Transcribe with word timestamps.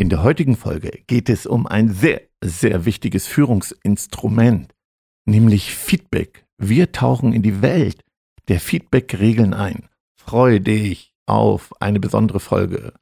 In 0.00 0.08
der 0.08 0.22
heutigen 0.22 0.56
Folge 0.56 1.02
geht 1.08 1.28
es 1.28 1.44
um 1.44 1.66
ein 1.66 1.90
sehr, 1.90 2.22
sehr 2.42 2.86
wichtiges 2.86 3.26
Führungsinstrument, 3.26 4.72
nämlich 5.26 5.74
Feedback. 5.74 6.46
Wir 6.56 6.90
tauchen 6.90 7.34
in 7.34 7.42
die 7.42 7.60
Welt 7.60 8.02
der 8.48 8.60
Feedback-Regeln 8.60 9.52
ein. 9.52 9.90
Freue 10.16 10.62
dich 10.62 11.12
auf 11.26 11.74
eine 11.80 12.00
besondere 12.00 12.40
Folge. 12.40 12.94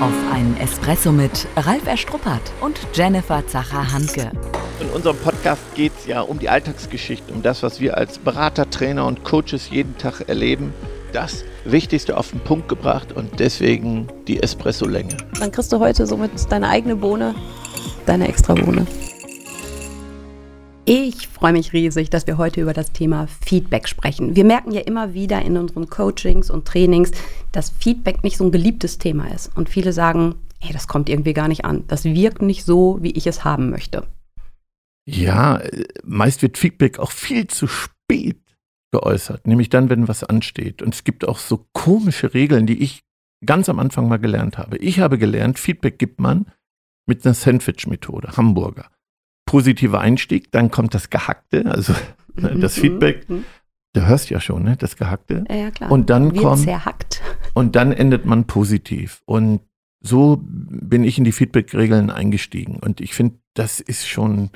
Auf 0.00 0.32
einen 0.32 0.56
Espresso 0.58 1.12
mit 1.12 1.46
Ralf 1.56 1.86
Erstruppert 1.86 2.50
und 2.62 2.80
Jennifer 2.94 3.46
Zacher-Hanke. 3.46 4.32
In 4.80 4.88
unserem 4.94 5.18
Podcast 5.18 5.74
geht 5.74 5.92
es 5.98 6.06
ja 6.06 6.22
um 6.22 6.38
die 6.38 6.48
Alltagsgeschichte, 6.48 7.34
um 7.34 7.42
das, 7.42 7.62
was 7.62 7.82
wir 7.82 7.98
als 7.98 8.16
Berater, 8.16 8.70
Trainer 8.70 9.04
und 9.04 9.24
Coaches 9.24 9.68
jeden 9.68 9.98
Tag 9.98 10.26
erleben. 10.26 10.72
Das 11.14 11.44
Wichtigste 11.64 12.16
auf 12.16 12.30
den 12.32 12.40
Punkt 12.40 12.68
gebracht 12.68 13.12
und 13.12 13.38
deswegen 13.38 14.08
die 14.26 14.42
Espresso-Länge. 14.42 15.16
Dann 15.38 15.52
kriegst 15.52 15.72
du 15.72 15.78
heute 15.78 16.08
somit 16.08 16.32
deine 16.50 16.68
eigene 16.68 16.96
Bohne, 16.96 17.36
deine 18.04 18.26
extra 18.26 18.54
Bohne. 18.54 18.84
Ich 20.86 21.28
freue 21.28 21.52
mich 21.52 21.72
riesig, 21.72 22.10
dass 22.10 22.26
wir 22.26 22.36
heute 22.36 22.60
über 22.60 22.72
das 22.72 22.90
Thema 22.90 23.28
Feedback 23.46 23.86
sprechen. 23.86 24.34
Wir 24.34 24.44
merken 24.44 24.72
ja 24.72 24.80
immer 24.80 25.14
wieder 25.14 25.40
in 25.40 25.56
unseren 25.56 25.88
Coachings 25.88 26.50
und 26.50 26.66
Trainings, 26.66 27.12
dass 27.52 27.70
Feedback 27.70 28.24
nicht 28.24 28.36
so 28.36 28.44
ein 28.44 28.50
beliebtes 28.50 28.98
Thema 28.98 29.32
ist. 29.32 29.56
Und 29.56 29.68
viele 29.68 29.92
sagen, 29.92 30.34
hey, 30.58 30.72
das 30.72 30.88
kommt 30.88 31.08
irgendwie 31.08 31.32
gar 31.32 31.46
nicht 31.46 31.64
an. 31.64 31.84
Das 31.86 32.04
wirkt 32.04 32.42
nicht 32.42 32.64
so, 32.64 32.98
wie 33.02 33.12
ich 33.12 33.28
es 33.28 33.44
haben 33.44 33.70
möchte. 33.70 34.04
Ja, 35.06 35.60
meist 36.02 36.42
wird 36.42 36.58
Feedback 36.58 36.98
auch 36.98 37.12
viel 37.12 37.46
zu 37.46 37.68
spät 37.68 38.43
geäußert, 38.94 39.46
nämlich 39.46 39.68
dann, 39.68 39.90
wenn 39.90 40.08
was 40.08 40.24
ansteht. 40.24 40.82
Und 40.82 40.94
es 40.94 41.04
gibt 41.04 41.26
auch 41.26 41.38
so 41.38 41.66
komische 41.72 42.34
Regeln, 42.34 42.66
die 42.66 42.82
ich 42.82 43.02
ganz 43.44 43.68
am 43.68 43.78
Anfang 43.78 44.08
mal 44.08 44.18
gelernt 44.18 44.56
habe. 44.56 44.78
Ich 44.78 45.00
habe 45.00 45.18
gelernt, 45.18 45.58
Feedback 45.58 45.98
gibt 45.98 46.20
man 46.20 46.46
mit 47.06 47.24
einer 47.24 47.34
Sandwich-Methode, 47.34 48.36
Hamburger 48.36 48.90
positiver 49.54 50.00
Einstieg, 50.00 50.50
dann 50.50 50.70
kommt 50.70 50.94
das 50.94 51.10
Gehackte, 51.10 51.66
also 51.66 51.94
ne, 52.34 52.56
das 52.60 52.74
Feedback. 52.74 53.26
Du 53.28 54.04
hörst 54.04 54.30
ja 54.30 54.40
schon, 54.40 54.64
ne, 54.64 54.76
das 54.76 54.96
Gehackte. 54.96 55.44
Ja, 55.48 55.54
ja 55.54 55.70
klar. 55.70 55.92
Und 55.92 56.10
dann 56.10 56.34
kommt 56.34 56.64
zerhackt. 56.64 57.22
und 57.54 57.76
dann 57.76 57.92
endet 57.92 58.24
man 58.24 58.46
positiv. 58.46 59.22
Und 59.26 59.60
so 60.00 60.40
bin 60.42 61.04
ich 61.04 61.18
in 61.18 61.24
die 61.24 61.32
Feedback-Regeln 61.32 62.10
eingestiegen. 62.10 62.80
Und 62.80 63.00
ich 63.00 63.14
finde, 63.14 63.36
das 63.54 63.80
ist 63.80 64.08
schon 64.08 64.50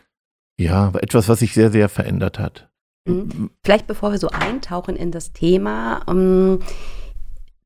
ja 0.59 0.93
etwas, 1.01 1.29
was 1.29 1.39
sich 1.39 1.55
sehr, 1.55 1.71
sehr 1.71 1.89
verändert 1.89 2.39
hat. 2.39 2.68
Mhm. 3.09 3.51
Vielleicht 3.65 3.87
bevor 3.87 4.13
wir 4.13 4.19
so 4.19 4.29
eintauchen 4.29 4.97
in 4.97 5.11
das 5.11 5.33
Thema, 5.33 6.03
ähm, 6.09 6.61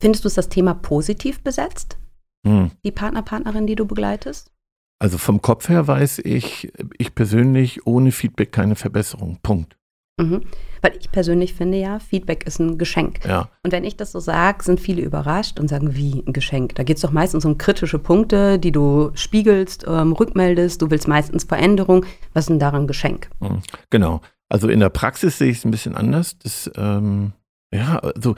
findest 0.00 0.24
du 0.24 0.28
es 0.28 0.34
das 0.34 0.48
Thema 0.48 0.74
positiv 0.74 1.42
besetzt? 1.42 1.98
Hm. 2.46 2.70
Die 2.84 2.90
Partner, 2.90 3.22
Partnerin, 3.22 3.66
die 3.66 3.76
du 3.76 3.86
begleitest? 3.86 4.50
Also 4.98 5.18
vom 5.18 5.42
Kopf 5.42 5.68
her 5.68 5.86
weiß 5.86 6.20
ich, 6.20 6.72
ich 6.98 7.14
persönlich 7.14 7.86
ohne 7.86 8.12
Feedback 8.12 8.52
keine 8.52 8.76
Verbesserung. 8.76 9.38
Punkt. 9.42 9.76
Mhm. 10.20 10.42
Weil 10.80 10.96
ich 11.00 11.10
persönlich 11.10 11.54
finde 11.54 11.78
ja, 11.78 11.98
Feedback 11.98 12.46
ist 12.46 12.58
ein 12.58 12.76
Geschenk. 12.76 13.24
Ja. 13.24 13.48
Und 13.64 13.72
wenn 13.72 13.84
ich 13.84 13.96
das 13.96 14.12
so 14.12 14.20
sage, 14.20 14.62
sind 14.62 14.80
viele 14.80 15.02
überrascht 15.02 15.58
und 15.58 15.68
sagen, 15.68 15.94
wie 15.94 16.22
ein 16.26 16.32
Geschenk? 16.32 16.74
Da 16.74 16.82
geht 16.82 16.96
es 16.96 17.02
doch 17.02 17.12
meistens 17.12 17.44
um 17.44 17.56
kritische 17.56 17.98
Punkte, 17.98 18.58
die 18.58 18.72
du 18.72 19.10
spiegelst, 19.14 19.84
ähm, 19.88 20.12
rückmeldest. 20.12 20.82
Du 20.82 20.90
willst 20.90 21.08
meistens 21.08 21.44
Veränderung. 21.44 22.04
Was 22.32 22.44
ist 22.44 22.50
denn 22.50 22.58
daran 22.58 22.86
Geschenk? 22.86 23.28
Mhm. 23.40 23.62
Genau. 23.90 24.20
Also 24.52 24.68
in 24.68 24.80
der 24.80 24.90
Praxis 24.90 25.38
sehe 25.38 25.50
ich 25.50 25.58
es 25.58 25.64
ein 25.64 25.70
bisschen 25.70 25.96
anders. 25.96 26.36
Das, 26.38 26.70
ähm, 26.76 27.32
ja, 27.72 27.98
also 28.00 28.34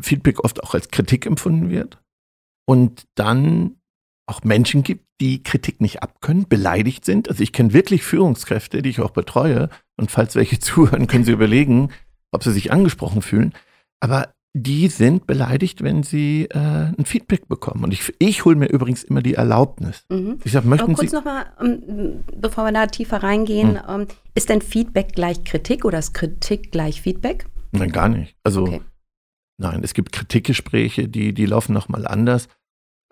Feedback 0.00 0.42
oft 0.42 0.60
auch 0.64 0.74
als 0.74 0.88
Kritik 0.88 1.24
empfunden 1.24 1.70
wird. 1.70 2.02
Und 2.66 3.04
dann 3.14 3.76
auch 4.28 4.42
Menschen 4.42 4.82
gibt, 4.82 5.06
die 5.20 5.44
Kritik 5.44 5.80
nicht 5.80 6.02
abkönnen, 6.02 6.48
beleidigt 6.48 7.04
sind. 7.04 7.28
Also 7.28 7.44
ich 7.44 7.52
kenne 7.52 7.72
wirklich 7.72 8.02
Führungskräfte, 8.02 8.82
die 8.82 8.90
ich 8.90 9.00
auch 9.00 9.12
betreue. 9.12 9.68
Und 9.96 10.10
falls 10.10 10.34
welche 10.34 10.58
zuhören, 10.60 11.06
können 11.06 11.24
sie 11.24 11.30
überlegen, 11.30 11.92
ob 12.32 12.42
sie 12.42 12.52
sich 12.52 12.72
angesprochen 12.72 13.22
fühlen. 13.22 13.54
Aber 14.00 14.34
die 14.58 14.88
sind 14.88 15.26
beleidigt, 15.26 15.82
wenn 15.82 16.02
sie 16.02 16.46
äh, 16.50 16.58
ein 16.58 17.04
Feedback 17.04 17.46
bekommen. 17.46 17.84
Und 17.84 17.92
ich, 17.92 18.14
ich 18.18 18.46
hole 18.46 18.56
mir 18.56 18.68
übrigens 18.70 19.04
immer 19.04 19.20
die 19.20 19.34
Erlaubnis. 19.34 20.06
Mhm. 20.08 20.38
Ich 20.44 20.52
sage, 20.52 20.66
möchten 20.66 20.84
Aber 20.84 20.94
kurz 20.94 21.10
Sie. 21.10 21.16
nochmal, 21.16 21.44
um, 21.60 22.24
bevor 22.40 22.64
wir 22.64 22.72
da 22.72 22.86
tiefer 22.86 23.22
reingehen, 23.22 23.78
Hm. 23.86 24.00
ähm, 24.02 24.06
ist 24.34 24.48
denn 24.48 24.62
Feedback 24.62 25.12
gleich 25.12 25.44
Kritik 25.44 25.84
oder 25.84 25.98
ist 25.98 26.14
Kritik 26.14 26.72
gleich 26.72 27.02
Feedback? 27.02 27.46
Nein, 27.72 27.92
gar 27.92 28.08
nicht. 28.08 28.34
Also 28.44 28.62
Okay. 28.62 28.80
nein, 29.58 29.80
es 29.84 29.92
gibt 29.92 30.12
Kritikgespräche, 30.12 31.06
die, 31.06 31.34
die 31.34 31.44
laufen 31.46 31.74
nochmal 31.74 32.06
anders. 32.06 32.48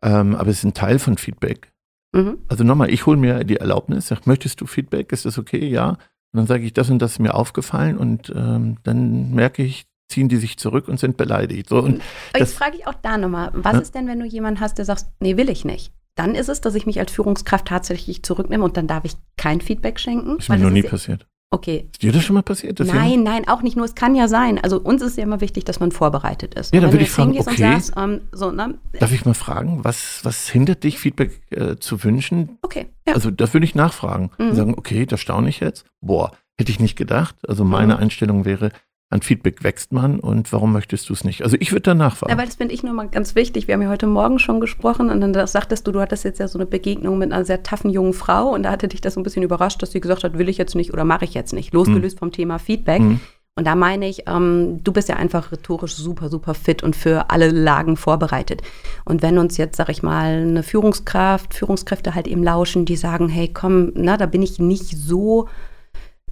Ähm, 0.02 0.34
aber 0.36 0.48
es 0.50 0.58
ist 0.58 0.64
ein 0.64 0.74
Teil 0.74 0.98
von 0.98 1.18
Feedback. 1.18 1.72
Mhm. 2.12 2.38
Also 2.48 2.64
nochmal, 2.64 2.90
ich 2.90 3.04
hole 3.04 3.18
mir 3.18 3.44
die 3.44 3.56
Erlaubnis, 3.56 4.08
sag, 4.08 4.26
möchtest 4.26 4.62
du 4.62 4.66
Feedback? 4.66 5.12
Ist 5.12 5.26
das 5.26 5.36
okay? 5.38 5.66
Ja. 5.66 5.90
Und 5.90 5.98
dann 6.32 6.46
sage 6.46 6.64
ich, 6.64 6.72
das 6.72 6.88
und 6.88 7.00
das 7.00 7.12
ist 7.12 7.18
mir 7.18 7.34
aufgefallen 7.34 7.98
und 7.98 8.32
ähm, 8.34 8.78
dann 8.82 9.34
merke 9.34 9.62
ich, 9.62 9.84
ziehen 10.08 10.28
die 10.28 10.36
sich 10.36 10.58
zurück 10.58 10.88
und 10.88 10.98
sind 11.00 11.16
beleidigt. 11.16 11.68
So, 11.68 11.78
und 11.78 12.00
Jetzt 12.36 12.54
frage 12.56 12.76
ich 12.76 12.86
auch 12.86 12.94
da 12.94 13.18
nochmal, 13.18 13.50
was 13.54 13.74
Ja. 13.74 13.78
ist 13.80 13.94
denn, 13.94 14.06
wenn 14.06 14.20
du 14.20 14.26
jemanden 14.26 14.60
hast, 14.60 14.78
der 14.78 14.84
sagt, 14.84 15.06
nee, 15.20 15.36
will 15.36 15.48
ich 15.48 15.64
nicht? 15.64 15.92
Dann 16.16 16.34
ist 16.34 16.48
es, 16.48 16.60
dass 16.60 16.74
ich 16.76 16.86
mich 16.86 17.00
als 17.00 17.10
Führungskraft 17.10 17.66
tatsächlich 17.66 18.22
zurücknehme 18.22 18.64
und 18.64 18.76
dann 18.76 18.86
darf 18.86 19.04
ich 19.04 19.14
kein 19.36 19.60
Feedback 19.60 19.98
schenken? 19.98 20.36
ist 20.38 20.48
mir 20.48 20.58
noch 20.58 20.70
nie 20.70 20.80
ist 20.80 20.90
passiert. 20.90 21.26
Okay. 21.50 21.88
Ist 21.92 22.02
dir 22.02 22.10
das 22.12 22.24
schon 22.24 22.34
mal 22.34 22.42
passiert? 22.42 22.80
Nein, 22.80 23.22
nein, 23.22 23.46
auch 23.46 23.62
nicht 23.62 23.76
nur. 23.76 23.84
Es 23.84 23.94
kann 23.94 24.16
ja 24.16 24.26
sein. 24.26 24.58
Also 24.58 24.80
uns 24.80 25.02
ist 25.02 25.16
ja 25.16 25.22
immer 25.22 25.40
wichtig, 25.40 25.64
dass 25.64 25.78
man 25.78 25.92
vorbereitet 25.92 26.54
ist. 26.54 26.74
Ja, 26.74 26.80
dann 26.80 26.90
würde 26.92 27.04
ich 27.04 27.10
fragen, 27.10 27.38
okay. 27.38 27.56
Sagst, 27.56 27.92
ähm, 27.96 28.22
so, 28.32 28.50
ne? 28.50 28.74
Darf 28.98 29.12
ich 29.12 29.24
mal 29.24 29.34
fragen, 29.34 29.84
was, 29.84 30.20
was 30.24 30.48
hindert 30.48 30.82
dich, 30.82 30.98
Feedback 30.98 31.42
äh, 31.50 31.76
zu 31.76 32.02
wünschen? 32.02 32.58
Okay, 32.62 32.86
ja. 33.06 33.14
Also 33.14 33.30
das 33.30 33.54
würde 33.54 33.66
ich 33.66 33.74
nachfragen. 33.76 34.30
Mhm. 34.38 34.48
Und 34.50 34.54
sagen, 34.56 34.74
okay, 34.76 35.06
das 35.06 35.20
staune 35.20 35.48
ich 35.48 35.60
jetzt. 35.60 35.84
Boah, 36.00 36.32
hätte 36.56 36.72
ich 36.72 36.80
nicht 36.80 36.96
gedacht. 36.96 37.36
Also 37.46 37.64
meine 37.64 37.94
Mhm. 37.96 38.00
Einstellung 38.02 38.44
wäre, 38.44 38.70
an 39.14 39.22
Feedback 39.22 39.62
wächst 39.62 39.92
man 39.92 40.18
und 40.18 40.52
warum 40.52 40.72
möchtest 40.72 41.08
du 41.08 41.12
es 41.12 41.22
nicht? 41.22 41.42
Also 41.42 41.56
ich 41.60 41.70
würde 41.70 41.82
da 41.82 41.94
nachfragen. 41.94 42.32
Ja, 42.32 42.36
weil 42.36 42.46
das 42.46 42.56
finde 42.56 42.74
ich 42.74 42.82
nur 42.82 42.92
mal 42.92 43.08
ganz 43.08 43.36
wichtig. 43.36 43.68
Wir 43.68 43.74
haben 43.74 43.82
ja 43.82 43.88
heute 43.88 44.08
Morgen 44.08 44.40
schon 44.40 44.60
gesprochen 44.60 45.08
und 45.08 45.20
dann 45.20 45.32
da 45.32 45.46
sagtest 45.46 45.86
du, 45.86 45.92
du 45.92 46.00
hattest 46.00 46.24
jetzt 46.24 46.40
ja 46.40 46.48
so 46.48 46.58
eine 46.58 46.66
Begegnung 46.66 47.16
mit 47.18 47.32
einer 47.32 47.44
sehr 47.44 47.62
taffen 47.62 47.90
jungen 47.90 48.12
Frau 48.12 48.52
und 48.52 48.64
da 48.64 48.72
hatte 48.72 48.88
dich 48.88 49.00
das 49.00 49.14
so 49.14 49.20
ein 49.20 49.22
bisschen 49.22 49.44
überrascht, 49.44 49.80
dass 49.80 49.92
sie 49.92 50.00
gesagt 50.00 50.24
hat, 50.24 50.36
will 50.36 50.48
ich 50.48 50.58
jetzt 50.58 50.74
nicht 50.74 50.92
oder 50.92 51.04
mache 51.04 51.24
ich 51.24 51.32
jetzt 51.32 51.52
nicht, 51.52 51.72
losgelöst 51.72 52.18
vom 52.18 52.32
Thema 52.32 52.58
Feedback. 52.58 53.00
Mhm. 53.00 53.20
Und 53.56 53.68
da 53.68 53.76
meine 53.76 54.08
ich, 54.08 54.24
ähm, 54.26 54.82
du 54.82 54.90
bist 54.90 55.08
ja 55.08 55.14
einfach 55.14 55.52
rhetorisch 55.52 55.94
super, 55.94 56.28
super 56.28 56.54
fit 56.54 56.82
und 56.82 56.96
für 56.96 57.30
alle 57.30 57.50
Lagen 57.50 57.96
vorbereitet. 57.96 58.62
Und 59.04 59.22
wenn 59.22 59.38
uns 59.38 59.58
jetzt, 59.58 59.76
sag 59.76 59.90
ich 59.90 60.02
mal, 60.02 60.42
eine 60.42 60.64
Führungskraft, 60.64 61.54
Führungskräfte 61.54 62.16
halt 62.16 62.26
eben 62.26 62.42
lauschen, 62.42 62.84
die 62.84 62.96
sagen, 62.96 63.28
hey, 63.28 63.48
komm, 63.54 63.92
na, 63.94 64.16
da 64.16 64.26
bin 64.26 64.42
ich 64.42 64.58
nicht 64.58 64.88
so 64.98 65.48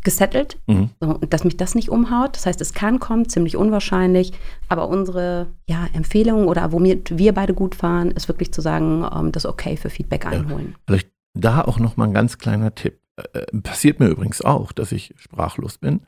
gesettelt, 0.04 0.58
Mhm. 0.66 0.90
so, 1.00 1.14
dass 1.28 1.44
mich 1.44 1.56
das 1.56 1.74
nicht 1.74 1.88
umhaut. 1.90 2.36
Das 2.36 2.46
heißt, 2.46 2.60
es 2.60 2.74
kann 2.74 2.98
kommen, 3.00 3.28
ziemlich 3.28 3.56
unwahrscheinlich. 3.56 4.32
Aber 4.68 4.88
unsere 4.88 5.46
ja, 5.68 5.86
Empfehlung 5.92 6.48
oder 6.48 6.72
womit 6.72 7.16
wir 7.18 7.32
beide 7.34 7.54
gut 7.54 7.74
fahren, 7.74 8.10
ist 8.10 8.28
wirklich 8.28 8.52
zu 8.52 8.60
sagen, 8.60 9.04
ähm, 9.14 9.32
das 9.32 9.46
okay 9.46 9.76
für 9.76 9.90
Feedback 9.90 10.26
einholen. 10.26 10.74
Vielleicht 10.86 11.10
da 11.34 11.62
auch 11.62 11.78
noch 11.78 11.96
mal 11.96 12.04
ein 12.06 12.14
ganz 12.14 12.38
kleiner 12.38 12.74
Tipp. 12.74 12.98
Äh, 13.34 13.44
passiert 13.62 14.00
mir 14.00 14.08
übrigens 14.08 14.42
auch, 14.42 14.72
dass 14.72 14.90
ich 14.92 15.14
sprachlos 15.18 15.78
bin. 15.78 16.00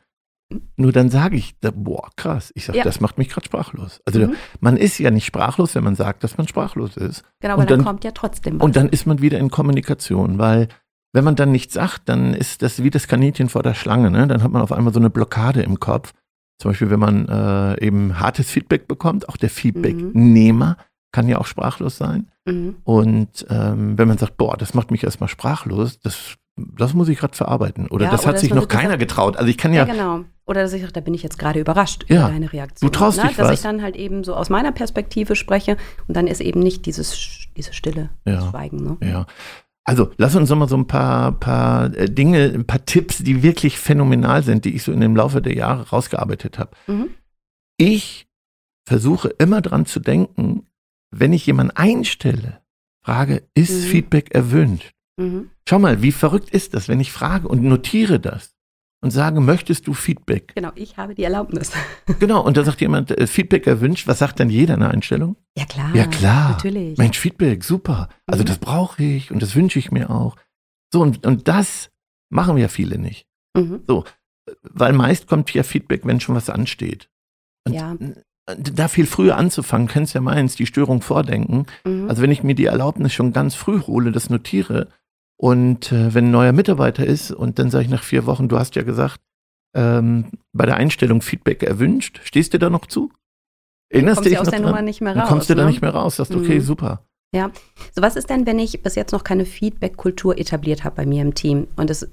Nur 0.77 0.93
dann 0.93 1.09
sage 1.09 1.37
ich, 1.37 1.59
da, 1.61 1.71
boah, 1.75 2.11
krass. 2.17 2.53
Ich 2.55 2.67
sage, 2.67 2.79
Ja. 2.79 2.85
das 2.85 3.01
macht 3.01 3.17
mich 3.19 3.29
gerade 3.31 3.47
sprachlos. 3.47 4.01
Also 4.05 4.21
Mhm. 4.21 4.35
man 4.61 4.77
ist 4.77 4.99
ja 4.99 5.11
nicht 5.11 5.25
sprachlos, 5.25 5.75
wenn 5.75 5.83
man 5.85 5.97
sagt, 5.97 6.23
dass 6.23 6.37
man 6.37 6.47
sprachlos 6.47 6.97
ist. 6.97 7.25
Genau, 7.41 7.55
Und 7.55 7.61
aber 7.63 7.67
dann, 7.67 7.79
dann- 7.79 7.87
kommt 7.87 8.05
ja 8.05 8.11
trotzdem 8.13 8.59
was. 8.61 8.65
Und 8.65 8.77
dann 8.77 8.89
ist 8.91 9.07
man 9.07 9.21
wieder 9.23 9.39
in 9.39 9.51
Kommunikation, 9.51 10.39
weil 10.39 10.69
wenn 11.15 11.25
man 11.25 11.37
dann 11.37 11.51
nichts 11.53 11.73
sagt, 11.75 12.03
dann 12.11 12.35
ist 12.35 12.61
das 12.61 12.83
wie 12.83 12.91
das 12.91 13.09
Kaninchen 13.09 13.49
vor 13.49 13.63
der 13.63 13.73
Schlange. 13.75 14.11
Ne? 14.11 14.27
Dann 14.27 14.43
hat 14.43 14.51
man 14.51 14.61
auf 14.61 14.73
einmal 14.73 14.93
so 14.93 15.01
eine 15.01 15.09
Blockade 15.11 15.63
im 15.63 15.81
Kopf. 15.81 16.13
Zum 16.61 16.71
Beispiel, 16.71 16.91
wenn 16.91 17.01
man 17.01 17.27
äh, 17.29 17.81
eben 17.85 18.21
hartes 18.21 18.51
Feedback 18.51 18.87
bekommt, 18.87 19.29
auch 19.29 19.37
der 19.37 19.49
Feedbacknehmer 19.51 20.77
kann 21.13 21.29
ja 21.29 21.39
auch 21.39 21.47
sprachlos 21.47 21.97
sein. 21.97 22.29
mhm. 22.45 22.77
Und 22.85 23.47
ähm, 23.49 23.97
wenn 23.99 24.09
man 24.09 24.19
sagt, 24.19 24.37
boah, 24.37 24.57
das 24.57 24.75
macht 24.75 24.91
mich 24.91 25.05
erstmal 25.05 25.29
sprachlos, 25.29 26.01
das, 26.01 26.35
das 26.57 26.93
muss 26.95 27.09
ich 27.09 27.19
gerade 27.19 27.37
verarbeiten. 27.37 27.87
Oder 27.89 28.07
Ja, 28.07 28.11
das 28.11 28.23
oder 28.23 28.31
hat 28.31 28.39
sich 28.41 28.53
noch 28.53 28.69
keiner 28.69 28.91
sagt- 28.91 29.01
getraut. 29.01 29.37
Also 29.37 29.49
ich 29.49 29.57
kann 29.59 29.73
Ja, 29.73 29.87
ja, 29.87 29.93
genau. 29.93 30.25
Oder 30.47 30.61
dass 30.63 30.73
ich 30.75 30.83
sage, 30.83 30.93
da 30.93 31.01
bin 31.01 31.15
ich 31.15 31.23
jetzt 31.23 31.39
gerade 31.39 31.59
überrascht 31.61 32.05
Ja, 32.09 32.23
über 32.25 32.29
deine 32.33 32.53
Reaktion. 32.53 32.91
du 32.91 32.99
traust 32.99 33.19
ne? 33.23 33.29
dich 33.29 33.37
Dass 33.37 33.49
was. 33.49 33.55
ich 33.55 33.63
dann 33.63 33.81
halt 33.83 33.97
eben 33.97 34.25
so 34.25 34.35
aus 34.35 34.51
meiner 34.51 34.73
Perspektive 34.73 35.37
spreche 35.37 35.77
und 36.07 36.17
dann 36.17 36.27
ist 36.27 36.41
eben 36.43 36.61
nicht 36.61 36.85
dieses, 36.87 37.17
diese 37.57 37.73
Stille, 37.73 38.11
Ja. 38.27 38.51
Schweigen. 38.51 38.83
Ne? 38.83 38.97
Ja. 39.09 39.27
Also, 39.87 40.11
lass 40.17 40.35
uns 40.35 40.49
noch 40.49 40.57
mal 40.57 40.69
so 40.69 40.77
ein 40.77 40.87
paar, 40.87 41.33
paar 41.33 41.95
äh, 41.95 42.09
Dinge, 42.11 42.45
ein 42.55 42.67
paar 42.67 42.85
Tipps, 42.87 43.19
die 43.19 43.43
wirklich 43.43 43.79
phänomenal 43.79 44.43
sind, 44.43 44.65
die 44.65 44.75
ich 44.75 44.83
so 44.83 44.93
in 44.93 45.01
dem 45.01 45.15
Laufe 45.15 45.43
der 45.43 45.55
Jahre 45.55 45.89
rausgearbeitet 45.91 46.59
habe. 46.59 46.71
Mhm. 46.87 47.11
Ich 47.77 48.27
versuche 48.89 49.29
immer 49.29 49.61
dran 49.61 49.85
zu 49.85 50.01
denken, 50.01 50.67
wenn 51.11 51.33
ich 51.33 51.47
jemanden 51.47 51.77
einstelle, 51.77 52.63
frage, 53.05 53.43
ist 53.55 53.85
Mhm. 53.85 53.89
Feedback 53.89 54.35
erwünscht? 54.35 54.93
Mhm. 55.19 55.51
Schau 55.69 55.79
mal, 55.79 56.03
wie 56.03 56.13
verrückt 56.13 56.51
ist 56.51 56.75
das, 56.75 56.89
wenn 56.89 57.01
ich 57.01 57.13
frage 57.13 57.47
und 57.49 57.63
notiere 57.63 58.19
das. 58.21 58.54
Und 59.05 59.11
sage, 59.11 59.41
möchtest 59.41 59.87
du 59.87 59.93
Feedback? 59.95 60.53
Genau, 60.55 60.71
ich 60.75 60.97
habe 60.97 61.15
die 61.15 61.23
Erlaubnis. 61.25 61.71
Genau, 62.21 62.41
und 62.45 62.57
da 62.57 62.65
sagt 62.65 62.81
jemand, 62.81 63.11
äh, 63.11 63.27
Feedback 63.27 63.67
erwünscht. 63.67 64.07
Was 64.09 64.19
sagt 64.19 64.39
denn 64.39 64.51
jeder 64.51 64.75
in 64.75 64.81
der 64.81 64.91
Einstellung? 64.91 65.37
Ja, 65.57 65.65
klar. 65.67 65.95
Ja, 65.95 66.07
klar. 66.07 66.51
Natürlich. 66.53 66.99
Mensch, 66.99 67.19
Feedback, 67.19 67.63
super. 67.65 68.09
Also 68.27 68.43
Mhm. 68.43 68.47
das 68.49 68.59
brauche 68.59 69.03
ich 69.03 69.31
und 69.31 69.41
das 69.43 69.55
wünsche 69.55 69.79
ich 69.79 69.91
mir 69.93 70.11
auch. 70.11 70.37
So, 70.93 71.01
und, 71.03 71.27
und 71.27 71.47
das 71.49 71.91
machen 72.31 72.57
ja 72.59 72.69
viele 72.69 72.99
nicht. 72.99 73.27
Mhm. 73.57 73.83
Weil 74.63 74.93
meist 74.93 75.27
kommt 75.27 75.53
ja 75.55 75.63
Feedback, 75.63 76.05
wenn 76.05 76.21
schon 76.21 76.35
was 76.35 76.51
ansteht. 76.51 77.09
Und 77.67 77.75
Ja. 77.75 77.97
da 78.59 78.89
viel 78.89 79.07
früher 79.07 79.37
anzufangen, 79.37 79.89
kennst 79.89 80.15
ja 80.15 80.21
meins, 80.21 80.55
die 80.57 80.67
Störung 80.67 81.01
vordenken. 81.03 81.67
Mhm. 81.85 82.09
Also 82.09 82.21
wenn 82.23 82.31
ich 82.31 82.43
mir 82.43 82.55
die 82.55 82.67
Erlaubnis 82.67 83.13
schon 83.13 83.33
ganz 83.33 83.55
früh 83.55 83.81
hole, 83.81 84.13
das 84.13 84.29
notiere 84.31 84.89
und 85.45 85.93
äh, 85.93 86.15
wenn 86.15 86.29
ein 86.29 86.31
neuer 86.31 86.53
Mitarbeiter 86.53 87.05
ist 87.05 87.31
und 87.31 87.59
dann 87.59 87.69
sage 87.69 87.85
ich 87.85 87.91
nach 87.91 88.03
vier 88.03 88.25
Wochen, 88.25 88.49
du 88.49 88.59
hast 88.59 88.77
ja 88.77 88.83
gesagt, 88.83 89.21
ähm, 89.77 90.31
bei 90.55 90.65
der 90.65 90.77
Einstellung 90.79 91.21
Feedback 91.21 91.63
erwünscht, 91.63 92.23
stehst 92.25 92.55
du 92.55 92.59
da 92.59 92.71
noch 92.71 92.87
zu? 92.87 93.13
Erinnerst 93.91 94.17
kommst 94.17 94.27
du 94.27 94.31
dich 94.31 94.39
aus 94.39 94.47
noch 94.47 94.53
der 94.53 94.61
dran? 94.61 94.71
Nummer 94.71 94.81
nicht 94.83 95.03
mehr 95.03 95.13
Dann 95.13 95.21
raus. 95.25 95.29
kommst 95.29 95.51
du 95.51 95.55
da 95.55 95.65
ne? 95.65 95.69
nicht 95.69 95.83
mehr 95.83 95.91
raus, 95.91 96.17
sagst, 96.17 96.35
okay, 96.35 96.57
Mhm. 96.57 96.63
super. 96.63 97.05
So, 97.35 98.01
was 98.01 98.17
ist 98.17 98.31
denn, 98.31 98.47
wenn 98.47 98.59
ich 98.59 98.81
bis 98.83 98.95
jetzt 98.95 99.13
noch 99.13 99.23
keine 99.25 99.45
Feedback-Kultur 99.45 100.39
etabliert 100.39 100.83
habe 100.85 100.97
bei 100.97 101.05
mir 101.05 101.21
im 101.21 101.35
Team? 101.35 101.67
Und 101.77 101.91
das, 101.91 102.09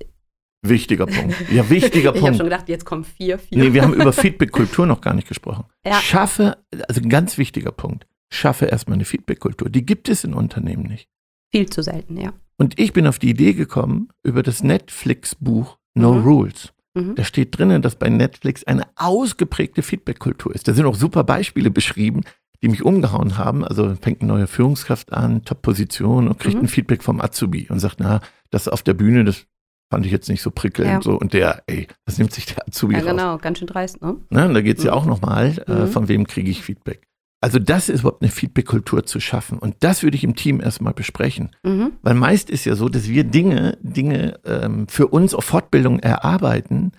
Wichtiger 0.63 1.05
Punkt. 1.05 1.35
Ja, 1.51 1.69
wichtiger 1.69 1.97
ich 1.99 2.07
habe 2.07 2.19
Punkt. 2.19 2.35
schon 2.37 2.45
gedacht, 2.47 2.67
jetzt 2.67 2.83
kommen 2.85 3.05
vier, 3.05 3.39
vier. 3.39 3.57
Nee, 3.57 3.73
wir 3.73 3.81
haben 3.83 3.93
über 3.93 4.11
Feedback-Kultur 4.23 4.85
noch 4.87 4.99
gar 4.99 5.13
nicht 5.13 5.27
gesprochen. 5.29 5.63
Ja. 5.85 6.01
Schaffe, 6.01 6.57
also 6.89 6.99
ein 7.01 7.09
ganz 7.09 7.37
wichtiger 7.37 7.71
Punkt, 7.71 8.07
schaffe 8.29 8.65
erstmal 8.65 8.95
eine 8.95 9.05
Feedback-Kultur. 9.05 9.69
Die 9.69 9.85
gibt 9.85 10.09
es 10.09 10.23
in 10.25 10.33
Unternehmen 10.33 10.83
nicht. 10.83 11.07
Viel 11.51 11.69
zu 11.69 11.81
selten, 11.81 12.17
ja. 12.17 12.33
Und 12.61 12.79
ich 12.79 12.93
bin 12.93 13.07
auf 13.07 13.17
die 13.17 13.31
Idee 13.31 13.53
gekommen 13.53 14.09
über 14.21 14.43
das 14.43 14.61
Netflix-Buch 14.61 15.77
No 15.95 16.13
Mhm. 16.13 16.23
Rules. 16.23 16.73
Mhm. 16.93 17.15
Da 17.15 17.23
steht 17.23 17.57
drinnen, 17.57 17.81
dass 17.81 17.95
bei 17.95 18.07
Netflix 18.09 18.63
eine 18.65 18.83
ausgeprägte 18.97 19.81
Feedback-Kultur 19.81 20.53
ist. 20.53 20.67
Da 20.67 20.73
sind 20.75 20.85
auch 20.85 20.93
super 20.93 21.23
Beispiele 21.23 21.71
beschrieben, 21.71 22.21
die 22.61 22.67
mich 22.69 22.83
umgehauen 22.85 23.39
haben. 23.39 23.65
Also 23.65 23.95
fängt 23.99 24.21
eine 24.21 24.31
neue 24.31 24.45
Führungskraft 24.45 25.11
an, 25.11 25.43
Top-Position 25.43 26.27
und 26.27 26.37
kriegt 26.37 26.57
Mhm. 26.57 26.61
ein 26.65 26.67
Feedback 26.67 27.01
vom 27.01 27.19
Azubi 27.19 27.65
und 27.69 27.79
sagt, 27.79 27.95
na, 27.99 28.21
das 28.51 28.67
auf 28.67 28.83
der 28.83 28.93
Bühne, 28.93 29.23
das 29.23 29.47
fand 29.91 30.05
ich 30.05 30.11
jetzt 30.11 30.29
nicht 30.29 30.43
so 30.43 30.51
prickelnd. 30.51 30.91
Ja. 30.91 31.01
So. 31.01 31.17
Und 31.17 31.33
der, 31.33 31.63
ey, 31.65 31.87
das 32.05 32.19
nimmt 32.19 32.31
sich 32.31 32.45
der 32.45 32.67
Azubi 32.67 32.93
Ja, 32.93 32.99
raus. 32.99 33.09
genau, 33.09 33.37
ganz 33.39 33.57
schön 33.57 33.67
dreist, 33.67 34.01
ne? 34.03 34.17
Ne? 34.29 34.47
Und 34.47 34.53
da 34.53 34.61
geht 34.61 34.77
es 34.77 34.83
ja 34.83 34.91
Mhm. 34.91 34.97
auch 34.99 35.05
nochmal, 35.07 35.63
äh, 35.67 35.73
Mhm. 35.73 35.87
von 35.87 36.07
wem 36.07 36.27
kriege 36.27 36.51
ich 36.51 36.61
Feedback. 36.61 37.07
Also 37.43 37.57
das 37.57 37.89
ist 37.89 38.01
überhaupt 38.01 38.21
eine 38.21 38.31
Feedback-Kultur 38.31 39.03
zu 39.05 39.19
schaffen. 39.19 39.57
Und 39.57 39.75
das 39.79 40.03
würde 40.03 40.15
ich 40.15 40.23
im 40.23 40.35
Team 40.35 40.61
erstmal 40.61 40.93
besprechen. 40.93 41.49
Mhm. 41.63 41.93
Weil 42.03 42.13
meist 42.13 42.49
ist 42.51 42.65
ja 42.65 42.75
so, 42.75 42.87
dass 42.87 43.09
wir 43.09 43.23
Dinge, 43.23 43.77
Dinge 43.81 44.39
ähm, 44.45 44.87
für 44.87 45.07
uns 45.07 45.33
auf 45.33 45.45
Fortbildung 45.45 45.97
erarbeiten, 45.99 46.91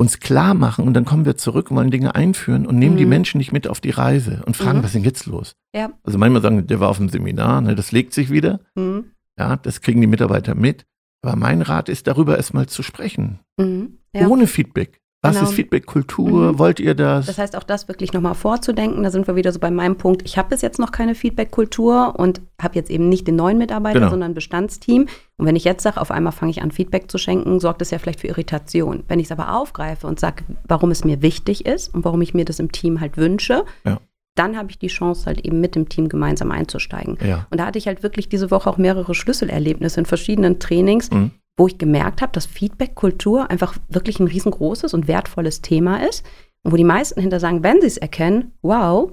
uns 0.00 0.20
klar 0.20 0.54
machen 0.54 0.86
und 0.86 0.94
dann 0.94 1.04
kommen 1.04 1.24
wir 1.24 1.36
zurück 1.36 1.72
und 1.72 1.76
wollen 1.76 1.90
Dinge 1.90 2.14
einführen 2.14 2.66
und 2.66 2.78
nehmen 2.78 2.96
die 2.96 3.02
Mhm. 3.04 3.10
Menschen 3.10 3.38
nicht 3.38 3.50
mit 3.52 3.66
auf 3.66 3.80
die 3.80 3.90
Reise 3.90 4.44
und 4.46 4.56
fragen, 4.56 4.78
Mhm. 4.78 4.82
was 4.84 4.90
ist 4.90 4.94
denn 4.94 5.02
jetzt 5.04 5.26
los? 5.26 5.56
Ja. 5.74 5.90
Also 6.04 6.18
manchmal 6.18 6.40
sagen, 6.40 6.64
der 6.68 6.78
war 6.78 6.88
auf 6.88 6.98
dem 6.98 7.08
Seminar, 7.08 7.60
ne, 7.60 7.74
das 7.74 7.90
legt 7.90 8.14
sich 8.14 8.30
wieder, 8.30 8.60
Mhm. 8.76 9.06
ja, 9.36 9.56
das 9.56 9.80
kriegen 9.80 10.00
die 10.00 10.06
Mitarbeiter 10.06 10.54
mit. 10.54 10.86
Aber 11.20 11.34
mein 11.34 11.62
Rat 11.62 11.88
ist, 11.88 12.06
darüber 12.06 12.36
erstmal 12.36 12.68
zu 12.68 12.84
sprechen. 12.84 13.40
Mhm. 13.58 13.98
Ja. 14.14 14.28
Ohne 14.28 14.46
Feedback. 14.46 15.00
Was 15.20 15.34
Genau. 15.36 15.48
ist 15.48 15.54
Feedback-Kultur? 15.56 16.52
Mhm. 16.52 16.58
Wollt 16.60 16.78
ihr 16.78 16.94
das? 16.94 17.26
Das 17.26 17.38
heißt, 17.38 17.56
auch 17.56 17.64
das 17.64 17.88
wirklich 17.88 18.12
nochmal 18.12 18.36
vorzudenken. 18.36 19.02
Da 19.02 19.10
sind 19.10 19.26
wir 19.26 19.34
wieder 19.34 19.50
so 19.50 19.58
bei 19.58 19.70
meinem 19.70 19.96
Punkt. 19.96 20.22
Ich 20.24 20.38
habe 20.38 20.50
bis 20.50 20.62
jetzt 20.62 20.78
noch 20.78 20.92
keine 20.92 21.16
Feedback-Kultur 21.16 22.14
und 22.16 22.40
habe 22.62 22.76
jetzt 22.76 22.88
eben 22.88 23.08
nicht 23.08 23.26
den 23.26 23.34
neuen 23.34 23.58
Mitarbeiter, 23.58 23.98
Genau. 23.98 24.10
sondern 24.10 24.30
ein 24.30 24.34
Bestandsteam. 24.34 25.06
Und 25.36 25.46
wenn 25.46 25.56
ich 25.56 25.64
jetzt 25.64 25.82
sage, 25.82 26.00
auf 26.00 26.12
einmal 26.12 26.32
fange 26.32 26.50
ich 26.50 26.62
an, 26.62 26.70
Feedback 26.70 27.10
zu 27.10 27.18
schenken, 27.18 27.58
sorgt 27.58 27.80
das 27.80 27.90
ja 27.90 27.98
vielleicht 27.98 28.20
für 28.20 28.28
Irritation. 28.28 29.02
Wenn 29.08 29.18
ich 29.18 29.26
es 29.26 29.32
aber 29.32 29.56
aufgreife 29.56 30.06
und 30.06 30.20
sage, 30.20 30.44
warum 30.68 30.92
es 30.92 31.04
mir 31.04 31.20
wichtig 31.20 31.66
ist 31.66 31.92
und 31.92 32.04
warum 32.04 32.22
ich 32.22 32.32
mir 32.32 32.44
das 32.44 32.60
im 32.60 32.70
Team 32.70 33.00
halt 33.00 33.16
wünsche, 33.16 33.64
Ja. 33.84 33.98
dann 34.36 34.56
habe 34.56 34.70
ich 34.70 34.78
die 34.78 34.86
Chance, 34.86 35.26
halt 35.26 35.44
eben 35.44 35.60
mit 35.60 35.74
dem 35.74 35.88
Team 35.88 36.08
gemeinsam 36.08 36.52
einzusteigen. 36.52 37.18
ja. 37.26 37.44
Und 37.50 37.58
da 37.58 37.66
hatte 37.66 37.78
ich 37.78 37.88
halt 37.88 38.04
wirklich 38.04 38.28
diese 38.28 38.52
Woche 38.52 38.70
auch 38.70 38.76
mehrere 38.78 39.16
Schlüsselerlebnisse 39.16 39.98
in 39.98 40.06
verschiedenen 40.06 40.60
Trainings, 40.60 41.10
Mhm. 41.10 41.32
Wo 41.58 41.66
ich 41.66 41.76
gemerkt 41.76 42.22
habe, 42.22 42.32
dass 42.32 42.46
Feedback-Kultur 42.46 43.50
einfach 43.50 43.76
wirklich 43.88 44.20
ein 44.20 44.28
riesengroßes 44.28 44.94
und 44.94 45.08
wertvolles 45.08 45.60
Thema 45.60 46.06
ist. 46.08 46.24
Und 46.62 46.72
wo 46.72 46.76
die 46.76 46.84
meisten 46.84 47.20
hinter 47.20 47.40
sagen, 47.40 47.62
wenn 47.62 47.80
sie 47.80 47.86
es 47.88 47.96
erkennen, 47.98 48.52
wow, 48.62 49.12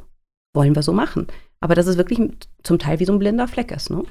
wollen 0.54 0.76
wir 0.76 0.84
so 0.84 0.94
machen. 0.94 1.28
Aber 1.60 1.76
dass 1.76 1.88
es 1.88 1.98
wirklich 1.98 2.20
zum 2.64 2.80
Teil 2.80 3.00
wie 3.00 3.06
so 3.06 3.14
ein 3.14 3.20
blinder 3.20 3.48
Fleck 3.48 3.72
ist. 3.72 3.90
Ne? 3.90 4.04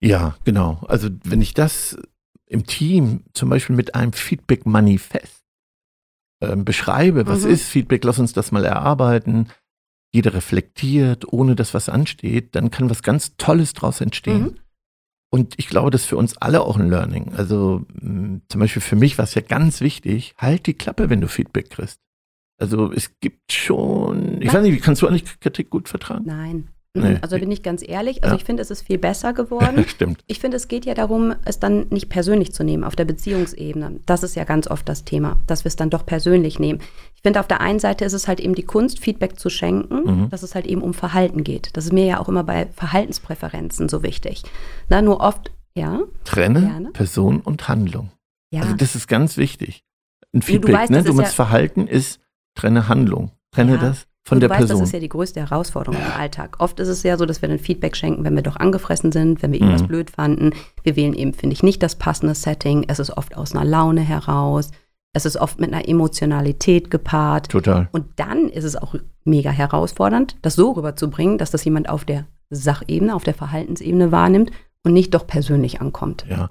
Ja, 0.00 0.36
genau. 0.44 0.80
Also 0.86 1.08
wenn 1.24 1.42
ich 1.42 1.52
das 1.52 1.98
im 2.46 2.64
Team 2.64 3.24
zum 3.34 3.48
Beispiel 3.50 3.76
mit 3.76 3.94
einem 3.94 4.12
Feedback-Manifest 4.12 5.44
ähm, 6.40 6.64
beschreibe, 6.64 7.26
was 7.26 7.44
Mhm. 7.44 7.50
ist 7.50 7.64
Feedback, 7.64 8.04
lass 8.04 8.18
uns 8.18 8.32
das 8.32 8.52
mal 8.52 8.64
erarbeiten, 8.64 9.48
jeder 10.12 10.32
reflektiert, 10.32 11.30
ohne 11.32 11.56
dass 11.56 11.74
was 11.74 11.88
ansteht, 11.88 12.54
dann 12.54 12.70
kann 12.70 12.88
was 12.88 13.02
ganz 13.02 13.36
Tolles 13.36 13.72
draus 13.74 14.00
entstehen. 14.00 14.42
Mhm. 14.42 14.58
Und 15.30 15.54
ich 15.58 15.68
glaube, 15.68 15.90
das 15.90 16.02
ist 16.02 16.06
für 16.08 16.16
uns 16.16 16.36
alle 16.38 16.62
auch 16.62 16.78
ein 16.78 16.88
Learning. 16.88 17.32
Also 17.34 17.84
mh, 18.00 18.40
zum 18.48 18.60
Beispiel 18.60 18.80
für 18.82 18.96
mich 18.96 19.18
war 19.18 19.24
es 19.24 19.34
ja 19.34 19.42
ganz 19.42 19.80
wichtig, 19.80 20.34
halt 20.38 20.66
die 20.66 20.74
Klappe, 20.74 21.10
wenn 21.10 21.20
du 21.20 21.28
Feedback 21.28 21.70
kriegst. 21.70 22.00
Also 22.60 22.90
es 22.92 23.18
gibt 23.20 23.52
schon, 23.52 24.40
ich 24.40 24.48
Na- 24.48 24.54
weiß 24.54 24.62
nicht, 24.62 24.82
kannst 24.82 25.02
du 25.02 25.06
eigentlich 25.06 25.38
Kritik 25.40 25.70
gut 25.70 25.88
vertragen? 25.88 26.24
Nein. 26.26 26.68
Nee. 27.02 27.18
Also 27.20 27.38
bin 27.38 27.50
ich 27.50 27.62
ganz 27.62 27.82
ehrlich, 27.86 28.22
also 28.24 28.34
Ja. 28.34 28.38
ich 28.40 28.44
finde, 28.44 28.62
es 28.62 28.70
ist 28.70 28.82
viel 28.82 28.98
besser 28.98 29.32
geworden. 29.34 29.84
Stimmt. 29.88 30.22
Ich 30.26 30.40
finde, 30.40 30.56
es 30.56 30.68
geht 30.68 30.84
ja 30.86 30.94
darum, 30.94 31.34
es 31.44 31.58
dann 31.58 31.86
nicht 31.90 32.08
persönlich 32.08 32.52
zu 32.52 32.64
nehmen 32.64 32.84
auf 32.84 32.96
der 32.96 33.04
Beziehungsebene. 33.04 34.00
Das 34.06 34.22
ist 34.22 34.34
ja 34.36 34.44
ganz 34.44 34.68
oft 34.68 34.88
das 34.88 35.04
Thema, 35.04 35.38
dass 35.46 35.64
wir 35.64 35.68
es 35.68 35.76
dann 35.76 35.90
doch 35.90 36.04
persönlich 36.06 36.58
nehmen. 36.58 36.80
Ich 37.14 37.22
finde, 37.22 37.40
auf 37.40 37.48
der 37.48 37.60
einen 37.60 37.78
Seite 37.80 38.04
ist 38.04 38.12
es 38.12 38.28
halt 38.28 38.40
eben 38.40 38.54
die 38.54 38.62
Kunst, 38.62 39.00
Feedback 39.00 39.38
zu 39.38 39.50
schenken, 39.50 40.04
Mhm. 40.24 40.30
dass 40.30 40.42
es 40.42 40.54
halt 40.54 40.66
eben 40.66 40.82
um 40.82 40.94
Verhalten 40.94 41.42
geht. 41.44 41.70
Das 41.76 41.84
ist 41.86 41.92
mir 41.92 42.04
ja 42.06 42.20
auch 42.20 42.28
immer 42.28 42.44
bei 42.44 42.66
Verhaltenspräferenzen 42.76 43.88
so 43.88 44.02
wichtig. 44.02 44.42
Na, 44.88 45.02
nur 45.02 45.20
oft, 45.20 45.50
ja, 45.74 46.00
Trenne 46.24 46.60
Gerne. 46.60 46.90
Person 46.90 47.40
und 47.40 47.68
Handlung. 47.68 48.10
ja, 48.52 48.62
Also 48.62 48.74
das 48.76 48.94
ist 48.94 49.08
ganz 49.08 49.36
wichtig. 49.36 49.84
Ein 50.32 50.40
du 50.40 50.46
Feedback, 50.46 50.74
weißt, 50.74 50.90
ne? 50.90 51.02
Du 51.02 51.12
musst 51.14 51.28
ja- 51.28 51.32
Verhalten 51.32 51.86
ist, 51.86 52.20
trenne 52.54 52.88
Handlung. 52.88 53.30
Trenne 53.50 53.72
Ja. 53.74 53.78
das 53.78 54.06
von 54.28 54.36
Und 54.36 54.40
der 54.40 54.48
du 54.48 54.54
weißt, 54.54 54.60
Person. 54.66 54.80
das 54.80 54.88
ist 54.88 54.92
ja 54.92 55.00
die 55.00 55.08
größte 55.08 55.40
Herausforderung 55.40 55.98
im 56.00 56.12
Alltag. 56.20 56.56
Oft 56.60 56.78
ist 56.80 56.88
es 56.88 57.02
ja 57.02 57.16
so, 57.16 57.26
dass 57.26 57.42
wir 57.42 57.48
dann 57.48 57.58
Feedback 57.58 57.96
schenken, 57.96 58.24
wenn 58.24 58.34
wir 58.36 58.42
doch 58.42 58.56
angefressen 58.56 59.10
sind, 59.10 59.42
wenn 59.42 59.52
wir 59.52 59.60
irgendwas 59.60 59.82
Mhm. 59.82 59.88
blöd 59.88 60.10
fanden. 60.10 60.50
Wir 60.82 60.96
wählen 60.96 61.14
eben, 61.14 61.32
finde 61.34 61.54
ich, 61.54 61.62
nicht 61.62 61.82
das 61.82 61.96
passende 61.96 62.34
Setting. 62.34 62.84
Es 62.88 62.98
ist 62.98 63.10
oft 63.16 63.36
aus 63.36 63.54
einer 63.54 63.64
Laune 63.64 64.02
heraus. 64.02 64.70
Es 65.14 65.24
ist 65.24 65.36
oft 65.38 65.58
mit 65.58 65.72
einer 65.72 65.88
Emotionalität 65.88 66.90
gepaart. 66.90 67.48
Total. 67.48 67.88
Und 67.92 68.04
dann 68.16 68.48
ist 68.48 68.64
es 68.64 68.76
auch 68.76 68.94
mega 69.24 69.50
herausfordernd, 69.50 70.36
das 70.42 70.54
so 70.54 70.72
rüberzubringen, 70.72 71.38
dass 71.38 71.50
das 71.50 71.64
jemand 71.64 71.88
auf 71.88 72.04
der 72.04 72.26
Sachebene, 72.50 73.14
auf 73.14 73.24
der 73.24 73.34
Verhaltensebene 73.34 74.12
wahrnimmt 74.12 74.50
und 74.84 74.92
nicht 74.92 75.14
doch 75.14 75.26
persönlich 75.26 75.80
ankommt. 75.80 76.26
Ja. 76.28 76.48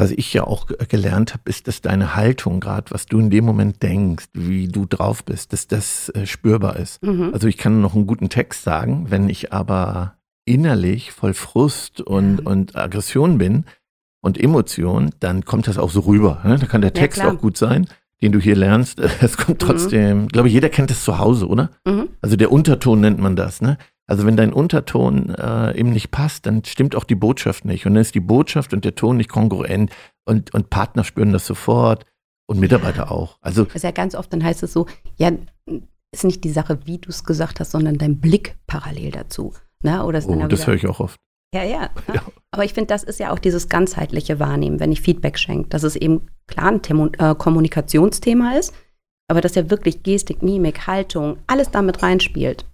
Was 0.00 0.10
ich 0.10 0.32
ja 0.32 0.44
auch 0.44 0.66
ge- 0.66 0.78
gelernt 0.88 1.32
habe, 1.34 1.42
ist, 1.46 1.68
dass 1.68 1.80
deine 1.82 2.16
Haltung, 2.16 2.60
gerade 2.60 2.90
was 2.90 3.06
du 3.06 3.18
in 3.20 3.30
dem 3.30 3.44
Moment 3.44 3.82
denkst, 3.82 4.26
wie 4.34 4.66
du 4.68 4.86
drauf 4.86 5.24
bist, 5.24 5.52
dass 5.52 5.66
das 5.68 6.08
äh, 6.10 6.26
spürbar 6.26 6.76
ist. 6.76 7.02
Mhm. 7.04 7.30
Also 7.32 7.46
ich 7.48 7.56
kann 7.58 7.80
noch 7.80 7.94
einen 7.94 8.06
guten 8.06 8.28
Text 8.28 8.62
sagen, 8.64 9.06
wenn 9.10 9.28
ich 9.28 9.52
aber 9.52 10.14
innerlich 10.46 11.12
voll 11.12 11.34
Frust 11.34 12.00
und, 12.00 12.38
Ja. 12.40 12.50
und 12.50 12.76
Aggression 12.76 13.38
bin 13.38 13.64
und 14.22 14.38
Emotion, 14.38 15.10
dann 15.20 15.44
kommt 15.44 15.66
das 15.68 15.78
auch 15.78 15.90
so 15.90 16.00
rüber. 16.00 16.40
Ne? 16.44 16.58
Da 16.58 16.66
kann 16.66 16.80
der 16.80 16.92
Ja, 16.94 17.00
Text 17.00 17.20
klar. 17.20 17.34
auch 17.34 17.38
gut 17.38 17.56
sein, 17.56 17.86
den 18.22 18.32
du 18.32 18.38
hier 18.40 18.56
lernst. 18.56 19.00
Es 19.20 19.36
kommt 19.36 19.62
Mhm. 19.62 19.66
trotzdem, 19.66 20.28
glaube 20.28 20.48
ich, 20.48 20.54
jeder 20.54 20.68
kennt 20.70 20.90
das 20.90 21.04
zu 21.04 21.18
Hause, 21.18 21.46
oder? 21.46 21.70
Mhm. 21.86 22.08
Also 22.20 22.36
der 22.36 22.50
Unterton 22.52 23.00
nennt 23.00 23.18
man 23.20 23.36
das, 23.36 23.60
ne? 23.60 23.76
Also 24.10 24.26
wenn 24.26 24.36
dein 24.36 24.52
Unterton 24.52 25.32
äh, 25.36 25.78
eben 25.78 25.90
nicht 25.90 26.10
passt, 26.10 26.44
dann 26.44 26.64
stimmt 26.64 26.96
auch 26.96 27.04
die 27.04 27.14
Botschaft 27.14 27.64
nicht. 27.64 27.86
Und 27.86 27.94
dann 27.94 28.00
ist 28.00 28.16
die 28.16 28.20
Botschaft 28.20 28.74
und 28.74 28.84
der 28.84 28.96
Ton 28.96 29.16
nicht 29.16 29.30
kongruent 29.30 29.92
und, 30.24 30.52
und 30.52 30.68
Partner 30.68 31.04
spüren 31.04 31.32
das 31.32 31.46
sofort 31.46 32.04
und 32.48 32.58
Mitarbeiter 32.58 33.12
auch. 33.12 33.38
Also 33.40 33.66
Das 33.66 33.76
ist 33.76 33.84
ja 33.84 33.92
ganz 33.92 34.16
oft, 34.16 34.32
dann 34.32 34.42
heißt 34.42 34.64
es 34.64 34.72
so, 34.72 34.86
ja, 35.16 35.30
ist 36.12 36.24
nicht 36.24 36.42
die 36.42 36.50
Sache, 36.50 36.80
wie 36.86 36.98
du 36.98 37.08
es 37.08 37.22
gesagt 37.22 37.60
hast, 37.60 37.70
sondern 37.70 37.98
dein 37.98 38.20
Blick 38.20 38.56
parallel 38.66 39.12
dazu. 39.12 39.54
Ne? 39.84 40.04
Oder 40.04 40.20
oh, 40.26 40.34
ja 40.34 40.48
das 40.48 40.60
wieder- 40.60 40.66
höre 40.66 40.74
ich 40.74 40.88
auch 40.88 40.98
oft. 40.98 41.16
Ja, 41.54 41.62
ja. 41.62 41.82
ja. 41.82 41.90
Ja. 42.14 42.22
Aber 42.50 42.64
ich 42.64 42.74
finde, 42.74 42.88
das 42.88 43.04
ist 43.04 43.20
ja 43.20 43.30
auch 43.30 43.38
dieses 43.38 43.68
ganzheitliche 43.68 44.40
Wahrnehmen, 44.40 44.80
wenn 44.80 44.90
ich 44.90 45.02
Feedback 45.02 45.38
schenke, 45.38 45.68
dass 45.68 45.84
es 45.84 45.94
eben 45.94 46.26
klar 46.48 46.72
ein 46.72 46.82
Thema, 46.82 47.10
äh, 47.18 47.36
Kommunikationsthema 47.36 48.58
ist, 48.58 48.74
aber 49.28 49.40
dass 49.40 49.54
ja 49.54 49.70
wirklich 49.70 50.02
Gestik, 50.02 50.42
Mimik, 50.42 50.88
Haltung, 50.88 51.36
alles 51.46 51.70
damit 51.70 52.02
reinspielt. 52.02 52.66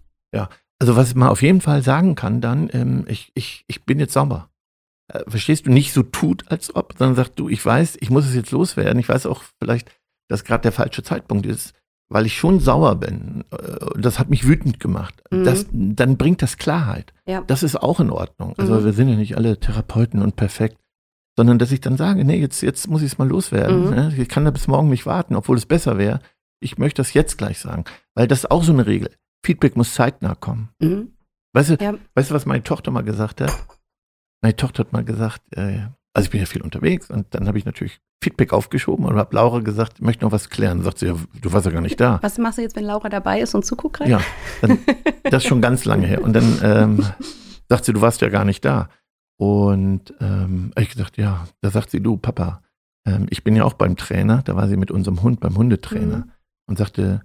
Also 0.79 0.97
was 0.97 1.15
man 1.15 1.29
auf 1.29 1.43
jeden 1.43 1.61
Fall 1.61 1.83
sagen 1.83 2.15
kann 2.15 2.41
dann, 2.41 2.69
ähm, 2.73 3.05
ich, 3.09 3.31
ich, 3.35 3.65
ich 3.67 3.85
bin 3.85 3.99
jetzt 3.99 4.13
sauber. 4.13 4.51
Äh, 5.13 5.23
verstehst 5.29 5.67
du, 5.67 5.71
nicht 5.71 5.93
so 5.93 6.03
tut, 6.03 6.45
als 6.51 6.75
ob, 6.75 6.95
sondern 6.99 7.17
sagt 7.17 7.39
du, 7.39 7.49
ich 7.49 7.65
weiß, 7.65 7.97
ich 8.01 8.11
muss 8.11 8.27
es 8.27 8.35
jetzt 8.35 8.51
loswerden. 8.51 8.99
Ich 8.99 9.09
weiß 9.09 9.27
auch 9.27 9.43
vielleicht, 9.63 9.91
dass 10.29 10.45
gerade 10.45 10.63
der 10.63 10.73
falsche 10.73 11.03
Zeitpunkt 11.03 11.47
ist, 11.47 11.73
weil 12.11 12.27
ich 12.27 12.37
schon 12.37 12.61
sauer 12.61 12.97
bin. 12.97 13.45
Äh, 13.53 14.01
Das 14.01 14.19
hat 14.19 14.29
mich 14.31 14.47
wütend 14.47 14.79
gemacht. 14.81 15.15
Mhm. 15.31 15.45
Das, 15.45 15.67
dann 15.73 16.17
bringt 16.19 16.43
das 16.43 16.57
Klarheit. 16.59 17.13
Ja. 17.27 17.43
Das 17.47 17.63
ist 17.63 17.77
auch 17.77 18.01
in 18.01 18.11
Ordnung. 18.11 18.55
Also 18.59 18.75
Mhm. 18.81 18.85
wir 18.85 18.93
sind 18.93 19.09
ja 19.09 19.17
nicht 19.17 19.37
alle 19.37 19.59
Therapeuten 19.59 20.21
und 20.23 20.37
perfekt. 20.37 20.77
sondern 21.39 21.59
dass 21.59 21.71
ich 21.71 21.83
dann 21.83 21.99
sage, 21.99 22.25
nee, 22.25 22.41
jetzt, 22.41 22.63
jetzt 22.63 22.89
muss 22.89 23.03
ich 23.03 23.13
es 23.13 23.19
mal 23.19 23.29
loswerden. 23.29 23.85
Mhm. 23.85 23.91
Ne? 23.91 24.15
Ich 24.17 24.29
kann 24.31 24.47
da 24.47 24.51
bis 24.51 24.69
morgen 24.69 24.89
nicht 24.89 25.05
warten, 25.05 25.37
obwohl 25.37 25.59
es 25.59 25.67
besser 25.67 25.99
wäre. 25.99 26.21
Ich 26.61 26.79
möchte 26.79 27.01
das 27.03 27.13
jetzt 27.13 27.37
gleich 27.37 27.59
sagen, 27.59 27.85
weil 28.15 28.27
das 28.27 28.39
ist 28.41 28.51
auch 28.51 28.65
so 28.65 28.73
eine 28.73 28.87
Regel. 28.87 29.11
Feedback 29.47 29.77
muss 29.77 29.95
zeitnah 29.95 30.35
kommen. 30.35 30.71
Mhm. 30.81 31.13
Weißt 31.55 31.71
du, 31.71 31.75
Ja. 31.81 31.95
weißt 32.15 32.31
du, 32.31 32.35
was 32.35 32.47
meine 32.47 32.63
Tochter 32.65 32.91
mal 32.91 33.03
gesagt 33.05 33.41
hat? 33.41 33.53
Meine 34.43 34.57
Tochter 34.57 34.81
hat 34.81 34.93
mal 34.93 35.05
gesagt, 35.05 35.41
äh, 35.57 35.87
also 36.15 36.27
ich 36.27 36.31
bin 36.31 36.41
ja 36.41 36.47
viel 36.47 36.63
unterwegs 36.63 37.11
und 37.11 37.27
dann 37.35 37.47
habe 37.47 37.59
ich 37.59 37.65
natürlich 37.65 38.01
Feedback 38.23 38.53
aufgeschoben 38.53 39.05
und 39.05 39.17
habe 39.17 39.35
Laura 39.37 39.61
gesagt, 39.61 39.95
ich 39.97 40.01
möchte 40.03 40.25
noch 40.25 40.33
was 40.33 40.51
klären. 40.51 40.83
Sagt 40.83 40.99
sie, 40.99 41.07
ja, 41.07 41.15
du 41.41 41.53
warst 41.53 41.67
ja 41.67 41.73
gar 41.73 41.81
nicht 41.83 42.01
da. 42.01 42.19
Was 42.23 42.39
machst 42.39 42.59
du 42.59 42.63
jetzt, 42.63 42.75
wenn 42.77 42.85
Laura 42.85 43.09
dabei 43.09 43.41
ist 43.41 43.55
und 43.55 43.65
zuguckt? 43.65 44.01
Ja, 44.07 44.21
dann, 44.63 44.79
das 45.25 45.45
ist 45.45 45.49
schon 45.49 45.61
ganz 45.63 45.85
lange 45.85 46.07
her. 46.07 46.23
Und 46.23 46.33
dann 46.33 46.59
ähm, 46.63 47.05
sagt 47.69 47.85
sie, 47.85 47.93
du 47.93 48.01
warst 48.01 48.21
ja 48.23 48.29
gar 48.29 48.45
nicht 48.45 48.65
da. 48.65 48.89
Und 49.39 50.15
ähm, 50.21 50.73
ich 50.79 50.89
gesagt, 50.91 51.19
ja, 51.19 51.47
da 51.61 51.71
sagt 51.71 51.91
sie, 51.91 52.01
du 52.03 52.17
Papa, 52.17 52.63
ähm, 53.07 53.27
ich 53.31 53.45
bin 53.45 53.55
ja 53.55 53.65
auch 53.65 53.75
beim 53.75 53.97
Trainer, 53.97 54.43
da 54.43 54.57
war 54.57 54.67
sie 54.69 54.77
mit 54.79 54.91
unserem 54.91 55.23
Hund 55.23 55.41
beim 55.41 55.57
Hundetrainer 55.57 56.19
Mhm. 56.19 56.33
und 56.69 56.79
sagte, 56.79 57.21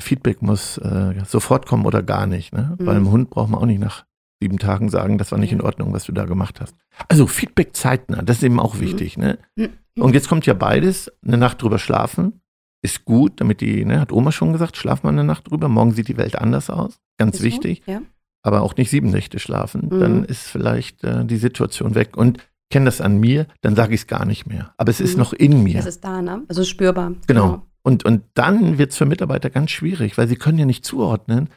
Feedback 0.00 0.42
muss 0.42 0.78
äh, 0.78 1.14
sofort 1.26 1.66
kommen 1.66 1.86
oder 1.86 2.02
gar 2.02 2.26
nicht. 2.26 2.52
Ne? 2.54 2.76
Mhm. 2.78 2.84
Bei 2.84 2.92
einem 2.92 3.10
Hund 3.10 3.30
braucht 3.30 3.50
man 3.50 3.60
auch 3.60 3.66
nicht 3.66 3.80
nach 3.80 4.04
sieben 4.42 4.58
Tagen 4.58 4.88
sagen, 4.90 5.16
das 5.18 5.32
war 5.32 5.38
nicht 5.38 5.52
in 5.52 5.62
Ordnung, 5.62 5.92
was 5.94 6.04
du 6.04 6.12
da 6.12 6.24
gemacht 6.26 6.60
hast. 6.60 6.74
Also 7.08 7.26
Feedback 7.26 7.74
zeitnah, 7.74 8.22
das 8.22 8.38
ist 8.38 8.42
eben 8.42 8.60
auch 8.60 8.80
wichtig. 8.80 9.16
Ne? 9.16 9.38
Mhm. 9.56 9.70
Und 9.98 10.14
jetzt 10.14 10.28
kommt 10.28 10.44
ja 10.46 10.52
beides, 10.54 11.10
eine 11.26 11.38
Nacht 11.38 11.62
drüber 11.62 11.78
schlafen 11.78 12.40
ist 12.82 13.04
gut, 13.06 13.40
damit 13.40 13.62
die, 13.62 13.84
ne, 13.84 13.98
hat 13.98 14.12
Oma 14.12 14.30
schon 14.30 14.52
gesagt, 14.52 14.76
schlaf 14.76 15.02
mal 15.02 15.08
eine 15.08 15.24
Nacht 15.24 15.50
drüber, 15.50 15.68
morgen 15.68 15.92
sieht 15.92 16.06
die 16.08 16.18
Welt 16.18 16.36
anders 16.36 16.68
aus, 16.70 17.00
ganz 17.18 17.36
Ist 17.36 17.40
so? 17.40 17.46
wichtig, 17.46 17.82
Ja. 17.86 18.02
aber 18.42 18.60
auch 18.62 18.76
nicht 18.76 18.90
sieben 18.90 19.10
Nächte 19.10 19.38
schlafen, 19.40 19.88
Mhm. 19.90 20.00
dann 20.00 20.24
ist 20.24 20.42
vielleicht 20.46 21.02
äh, 21.02 21.24
die 21.24 21.38
Situation 21.38 21.94
weg 21.96 22.16
und 22.16 22.46
kenne 22.70 22.84
das 22.84 23.00
an 23.00 23.18
mir, 23.18 23.46
dann 23.62 23.74
sage 23.74 23.94
ich 23.94 24.02
es 24.02 24.06
gar 24.06 24.24
nicht 24.26 24.46
mehr, 24.46 24.72
aber 24.76 24.90
es 24.90 25.00
ist 25.00 25.14
Mhm. 25.14 25.18
noch 25.20 25.32
in 25.32 25.62
mir. 25.64 25.78
Das 25.78 25.86
ist 25.86 26.04
da, 26.04 26.20
ne? 26.22 26.42
Also 26.48 26.62
spürbar. 26.62 27.12
Genau. 27.26 27.66
Und, 27.86 28.04
und 28.04 28.24
dann 28.34 28.78
wird 28.78 28.90
es 28.90 28.98
für 28.98 29.06
Mitarbeiter 29.06 29.48
ganz 29.48 29.70
schwierig, 29.70 30.18
weil 30.18 30.26
sie 30.26 30.34
können 30.34 30.58
ja 30.58 30.64
nicht 30.64 30.84
zuordnen, 30.84 31.50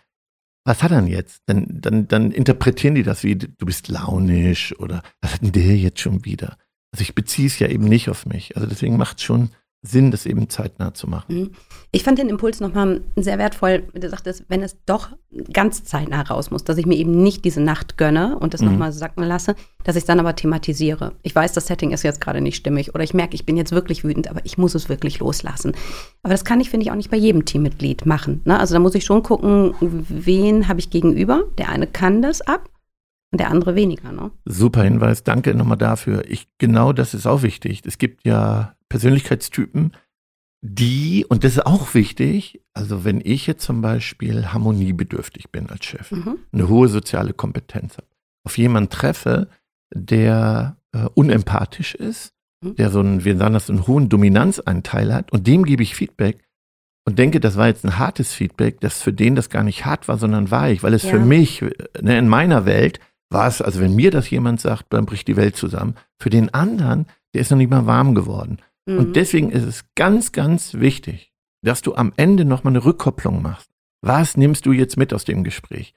was 0.64 0.84
hat 0.84 0.92
er 0.92 1.02
denn 1.02 1.10
jetzt? 1.10 1.42
Dann, 1.48 1.66
dann, 1.82 2.08
dann 2.08 2.30
interpretieren 2.30 2.94
die 2.94 3.02
das 3.02 3.24
wie, 3.24 3.36
du 3.36 3.66
bist 3.66 3.88
launisch 3.88 4.78
oder 4.78 5.02
was 5.22 5.34
hat 5.34 5.42
denn 5.42 5.54
der 5.54 5.76
jetzt 5.76 6.02
schon 6.02 6.26
wieder? 6.26 6.56
Also 6.92 7.02
ich 7.02 7.16
beziehe 7.16 7.48
es 7.48 7.58
ja 7.58 7.68
eben 7.68 7.86
nicht 7.86 8.12
auf 8.12 8.28
mich. 8.28 8.56
Also 8.56 8.68
deswegen 8.68 8.96
macht 8.96 9.18
es 9.18 9.24
schon 9.24 9.50
Sinn, 9.82 10.12
das 10.12 10.26
eben 10.26 10.50
zeitnah 10.50 10.94
zu 10.94 11.08
machen. 11.08 11.36
Mhm. 11.36 11.52
Ich 11.92 12.04
fand 12.04 12.20
den 12.20 12.28
Impuls 12.28 12.60
nochmal 12.60 13.02
sehr 13.16 13.38
wertvoll, 13.38 13.84
wie 13.94 14.02
du 14.02 14.10
sagtest, 14.10 14.44
wenn 14.50 14.62
es 14.62 14.76
doch 14.86 15.10
ganz 15.54 15.86
zeitnah 15.86 16.22
raus 16.24 16.52
muss, 16.52 16.66
dass 16.66 16.78
ich 16.78 16.86
mir 16.86 16.96
eben 16.98 17.24
nicht 17.24 17.46
diese 17.46 17.62
Nacht 17.62 17.98
gönne 17.98 18.38
und 18.40 18.54
das 18.54 18.62
Mhm. 18.62 18.72
nochmal 18.72 18.92
sacken 18.92 19.24
lasse, 19.24 19.56
dass 19.86 19.96
ich 19.96 20.02
es 20.02 20.06
dann 20.08 20.20
aber 20.20 20.36
thematisiere. 20.36 21.14
Ich 21.24 21.34
weiß, 21.34 21.54
das 21.54 21.68
Setting 21.68 21.92
ist 21.92 22.04
jetzt 22.04 22.20
gerade 22.20 22.42
nicht 22.42 22.58
stimmig 22.58 22.94
oder 22.94 23.04
ich 23.06 23.14
merke, 23.14 23.36
ich 23.36 23.46
bin 23.46 23.56
jetzt 23.56 23.72
wirklich 23.72 24.04
wütend, 24.04 24.30
aber 24.30 24.42
ich 24.44 24.58
muss 24.58 24.76
es 24.76 24.90
wirklich 24.90 25.20
loslassen. 25.20 25.72
Aber 26.24 26.34
das 26.34 26.44
kann 26.44 26.60
ich, 26.60 26.70
finde 26.70 26.86
ich, 26.86 26.92
auch 26.92 26.96
nicht 26.96 27.10
bei 27.12 27.18
jedem 27.18 27.46
Teammitglied 27.46 28.06
machen. 28.06 28.42
Ne? 28.44 28.60
Also 28.60 28.74
da 28.74 28.80
muss 28.80 28.96
ich 28.96 29.06
schon 29.06 29.24
gucken, 29.24 29.74
wen 29.80 30.68
habe 30.68 30.80
ich 30.80 30.90
gegenüber. 30.90 31.44
Der 31.58 31.70
eine 31.70 31.88
kann 31.88 32.22
das 32.22 32.42
ab 32.42 32.70
und 33.32 33.40
der 33.40 33.50
andere 33.52 33.76
weniger. 33.76 34.12
Ne? 34.12 34.32
Super 34.46 34.84
Hinweis, 34.84 35.24
danke 35.24 35.54
nochmal 35.54 35.78
dafür. 35.78 36.24
Ich, 36.30 36.48
genau 36.58 36.94
das 36.94 37.14
ist 37.14 37.26
auch 37.28 37.44
wichtig. 37.44 37.82
Es 37.86 37.98
gibt 37.98 38.26
ja 38.26 38.76
Persönlichkeitstypen, 38.90 39.94
die, 40.62 41.26
und 41.30 41.44
das 41.44 41.54
ist 41.54 41.66
auch 41.66 41.94
wichtig, 41.94 42.62
also 42.74 43.06
wenn 43.06 43.22
ich 43.24 43.48
jetzt 43.48 43.64
zum 43.64 43.82
Beispiel 43.82 44.48
harmoniebedürftig 44.48 45.52
bin 45.52 45.70
als 45.70 45.86
Chef, 45.86 46.12
Mhm. 46.12 46.38
eine 46.52 46.68
hohe 46.68 46.90
soziale 46.90 47.34
Kompetenz 47.34 47.94
habe, 47.98 48.08
auf 48.46 48.58
jemanden 48.58 48.90
treffe, 48.90 49.48
der 49.94 50.76
äh, 50.92 51.06
unempathisch 51.14 51.96
ist, 51.96 52.34
Mhm. 52.64 52.76
der 52.76 52.90
so 52.90 53.00
einen, 53.00 53.24
wir 53.24 53.38
sagen 53.38 53.54
das, 53.54 53.68
so 53.68 53.74
einen 53.74 53.88
hohen 53.88 54.10
Dominanzanteil 54.10 55.14
hat 55.14 55.32
und 55.32 55.48
dem 55.48 55.64
gebe 55.64 55.82
ich 55.84 55.96
Feedback 55.96 56.44
und 57.08 57.18
denke, 57.20 57.40
das 57.40 57.56
war 57.56 57.68
jetzt 57.68 57.86
ein 57.86 57.98
hartes 57.98 58.34
Feedback, 58.34 58.82
das 58.82 59.02
für 59.02 59.14
den 59.14 59.36
das 59.36 59.50
gar 59.50 59.64
nicht 59.64 59.86
hart 59.86 60.08
war, 60.10 60.18
sondern 60.18 60.52
weich, 60.52 60.84
weil 60.84 60.94
es 60.94 61.04
Ja. 61.04 61.12
für 61.12 61.20
mich, 61.20 61.62
ne, 62.02 62.18
in 62.18 62.28
meiner 62.28 62.66
Welt, 62.66 63.00
war 63.30 63.48
es, 63.48 63.62
also 63.62 63.80
wenn 63.80 63.96
mir 63.96 64.12
das 64.12 64.30
jemand 64.30 64.60
sagt, 64.62 64.92
dann 64.94 65.06
bricht 65.06 65.28
die 65.28 65.36
Welt 65.38 65.56
zusammen. 65.56 65.96
Für 66.20 66.30
den 66.30 66.54
anderen, 66.54 67.06
der 67.34 67.42
ist 67.42 67.52
noch 67.52 67.58
nicht 67.58 67.70
mal 67.70 67.86
warm 67.86 68.16
geworden. 68.16 68.58
Mhm. 68.86 68.98
Und 68.98 69.16
deswegen 69.16 69.52
ist 69.52 69.64
es 69.66 69.86
ganz, 69.96 70.32
ganz 70.32 70.74
wichtig, 70.76 71.32
dass 71.62 71.82
du 71.82 71.94
am 71.96 72.14
Ende 72.18 72.46
nochmal 72.46 72.72
eine 72.74 72.84
Rückkopplung 72.86 73.42
machst. 73.42 73.70
Was 74.02 74.38
nimmst 74.38 74.66
du 74.66 74.72
jetzt 74.72 74.98
mit 74.98 75.14
aus 75.14 75.26
dem 75.26 75.44
Gespräch? 75.44 75.94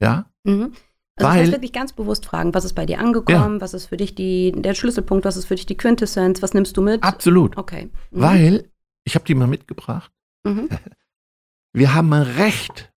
Ja? 0.00 0.26
Mhm. 0.44 0.62
Also 0.62 0.74
das 1.16 1.26
Weil- 1.28 1.40
heißt 1.42 1.52
wirklich 1.52 1.72
ganz 1.72 1.92
bewusst 1.92 2.26
fragen, 2.26 2.52
was 2.54 2.64
ist 2.64 2.72
bei 2.74 2.86
dir 2.86 2.98
angekommen, 2.98 3.60
was 3.60 3.74
ist 3.74 3.86
für 3.86 3.96
dich 3.98 4.14
die, 4.14 4.52
der 4.52 4.74
Schlüsselpunkt, 4.74 5.24
was 5.24 5.36
ist 5.36 5.44
für 5.44 5.54
dich 5.54 5.66
die 5.66 5.76
Quintessenz, 5.76 6.42
was 6.42 6.54
nimmst 6.54 6.76
du 6.76 6.82
mit? 6.82 7.02
Absolut. 7.02 7.56
Okay. 7.56 7.90
Mhm. 8.10 8.20
Weil, 8.20 8.70
ich 9.04 9.14
habe 9.14 9.24
die 9.24 9.34
mal 9.34 9.46
mitgebracht, 9.46 10.10
Mhm. 10.44 10.68
wir 11.72 11.94
haben 11.94 12.12
ein 12.12 12.22
Recht 12.22 12.92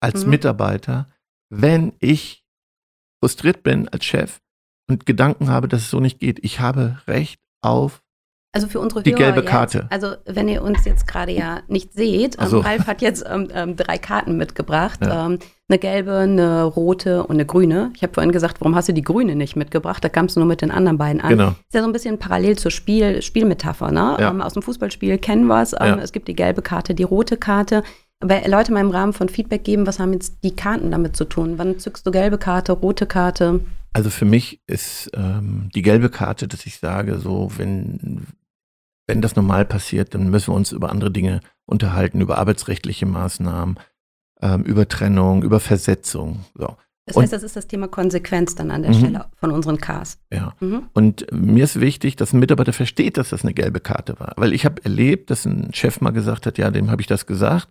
als 0.00 0.24
Mhm. 0.24 0.30
Mitarbeiter, 0.30 1.10
wenn 1.48 1.92
ich 2.00 2.39
frustriert 3.22 3.62
bin 3.62 3.88
als 3.88 4.04
Chef 4.04 4.38
und 4.88 5.06
Gedanken 5.06 5.48
habe, 5.50 5.68
dass 5.68 5.82
es 5.82 5.90
so 5.90 6.00
nicht 6.00 6.18
geht. 6.18 6.38
Ich 6.42 6.60
habe 6.60 6.98
Recht 7.06 7.38
auf 7.62 8.00
Also 8.52 8.66
für 8.66 8.80
unsere 8.80 9.02
Die 9.02 9.10
Hörer 9.12 9.18
gelbe 9.20 9.40
jetzt, 9.40 9.50
Karte. 9.50 9.86
Also 9.90 10.14
wenn 10.26 10.48
ihr 10.48 10.62
uns 10.62 10.84
jetzt 10.84 11.06
gerade 11.06 11.30
ja 11.32 11.60
nicht 11.68 11.92
seht, 11.92 12.38
Ach 12.38 12.48
so. 12.48 12.58
ähm, 12.58 12.62
Ralf 12.64 12.86
hat 12.86 13.00
jetzt 13.02 13.24
ähm, 13.30 13.48
ähm, 13.54 13.76
drei 13.76 13.98
Karten 13.98 14.36
mitgebracht. 14.36 14.98
Ja. 15.02 15.26
Ähm, 15.26 15.38
eine 15.68 15.78
gelbe, 15.78 16.16
eine 16.16 16.64
rote 16.64 17.22
und 17.22 17.36
eine 17.36 17.46
grüne. 17.46 17.92
Ich 17.94 18.02
habe 18.02 18.12
vorhin 18.12 18.32
gesagt, 18.32 18.60
warum 18.60 18.74
hast 18.74 18.88
du 18.88 18.92
die 18.92 19.02
grüne 19.04 19.36
nicht 19.36 19.54
mitgebracht? 19.54 20.02
Da 20.02 20.08
kamst 20.08 20.34
du 20.34 20.40
nur 20.40 20.48
mit 20.48 20.62
den 20.62 20.72
anderen 20.72 20.98
beiden 20.98 21.20
an. 21.20 21.28
Genau. 21.28 21.48
Ist 21.50 21.74
ja 21.74 21.82
so 21.82 21.86
ein 21.86 21.92
bisschen 21.92 22.18
parallel 22.18 22.58
zur 22.58 22.72
Spiel, 22.72 23.22
Spielmetapher. 23.22 23.92
Ne? 23.92 24.16
Ja. 24.18 24.30
Ähm, 24.30 24.40
aus 24.40 24.54
dem 24.54 24.62
Fußballspiel 24.62 25.18
kennen 25.18 25.46
wir 25.46 25.62
es. 25.62 25.72
Ähm, 25.74 25.78
Ja. 25.86 25.98
Es 25.98 26.10
gibt 26.10 26.26
die 26.26 26.34
gelbe 26.34 26.62
Karte, 26.62 26.94
die 26.94 27.04
rote 27.04 27.36
Karte. 27.36 27.84
Aber 28.20 28.46
Leute 28.46 28.72
mal 28.72 28.80
im 28.80 28.90
Rahmen 28.90 29.12
von 29.14 29.28
Feedback 29.28 29.64
geben, 29.64 29.86
was 29.86 29.98
haben 29.98 30.12
jetzt 30.12 30.44
die 30.44 30.54
Karten 30.54 30.90
damit 30.90 31.16
zu 31.16 31.24
tun? 31.24 31.54
Wann 31.56 31.78
zückst 31.78 32.06
du 32.06 32.10
gelbe 32.10 32.36
Karte, 32.38 32.72
rote 32.72 33.06
Karte? 33.06 33.60
Also 33.92 34.10
für 34.10 34.26
mich 34.26 34.60
ist 34.66 35.10
ähm, 35.14 35.70
die 35.74 35.82
gelbe 35.82 36.10
Karte, 36.10 36.46
dass 36.46 36.66
ich 36.66 36.78
sage, 36.78 37.18
so, 37.18 37.50
wenn, 37.56 38.26
wenn 39.08 39.22
das 39.22 39.36
normal 39.36 39.64
passiert, 39.64 40.14
dann 40.14 40.30
müssen 40.30 40.52
wir 40.52 40.56
uns 40.56 40.70
über 40.72 40.90
andere 40.90 41.10
Dinge 41.10 41.40
unterhalten, 41.66 42.20
über 42.20 42.38
arbeitsrechtliche 42.38 43.06
Maßnahmen, 43.06 43.78
ähm, 44.42 44.62
über 44.64 44.86
Trennung, 44.86 45.42
über 45.42 45.58
Versetzung. 45.58 46.44
So, 46.54 46.76
Das 47.06 47.16
Und- 47.16 47.22
heißt, 47.22 47.32
das 47.32 47.42
ist 47.42 47.56
das 47.56 47.66
Thema 47.66 47.88
Konsequenz 47.88 48.54
dann 48.54 48.70
an 48.70 48.82
der 48.82 48.92
Mhm. 48.92 48.98
Stelle 48.98 49.24
von 49.36 49.50
unseren 49.50 49.78
Ks. 49.78 50.18
ja. 50.32 50.52
Mhm. 50.60 50.82
Und 50.92 51.26
mir 51.32 51.64
ist 51.64 51.80
wichtig, 51.80 52.14
dass 52.16 52.32
ein 52.34 52.38
Mitarbeiter 52.38 52.72
versteht, 52.74 53.16
dass 53.16 53.30
das 53.30 53.42
eine 53.42 53.54
gelbe 53.54 53.80
Karte 53.80 54.20
war. 54.20 54.34
Weil 54.36 54.52
ich 54.52 54.64
habe 54.66 54.84
erlebt, 54.84 55.30
dass 55.30 55.46
ein 55.46 55.72
Chef 55.72 56.00
mal 56.02 56.10
gesagt 56.12 56.44
hat, 56.46 56.58
ja, 56.58 56.70
dem 56.70 56.90
habe 56.90 57.00
ich 57.00 57.08
das 57.08 57.24
gesagt. 57.26 57.68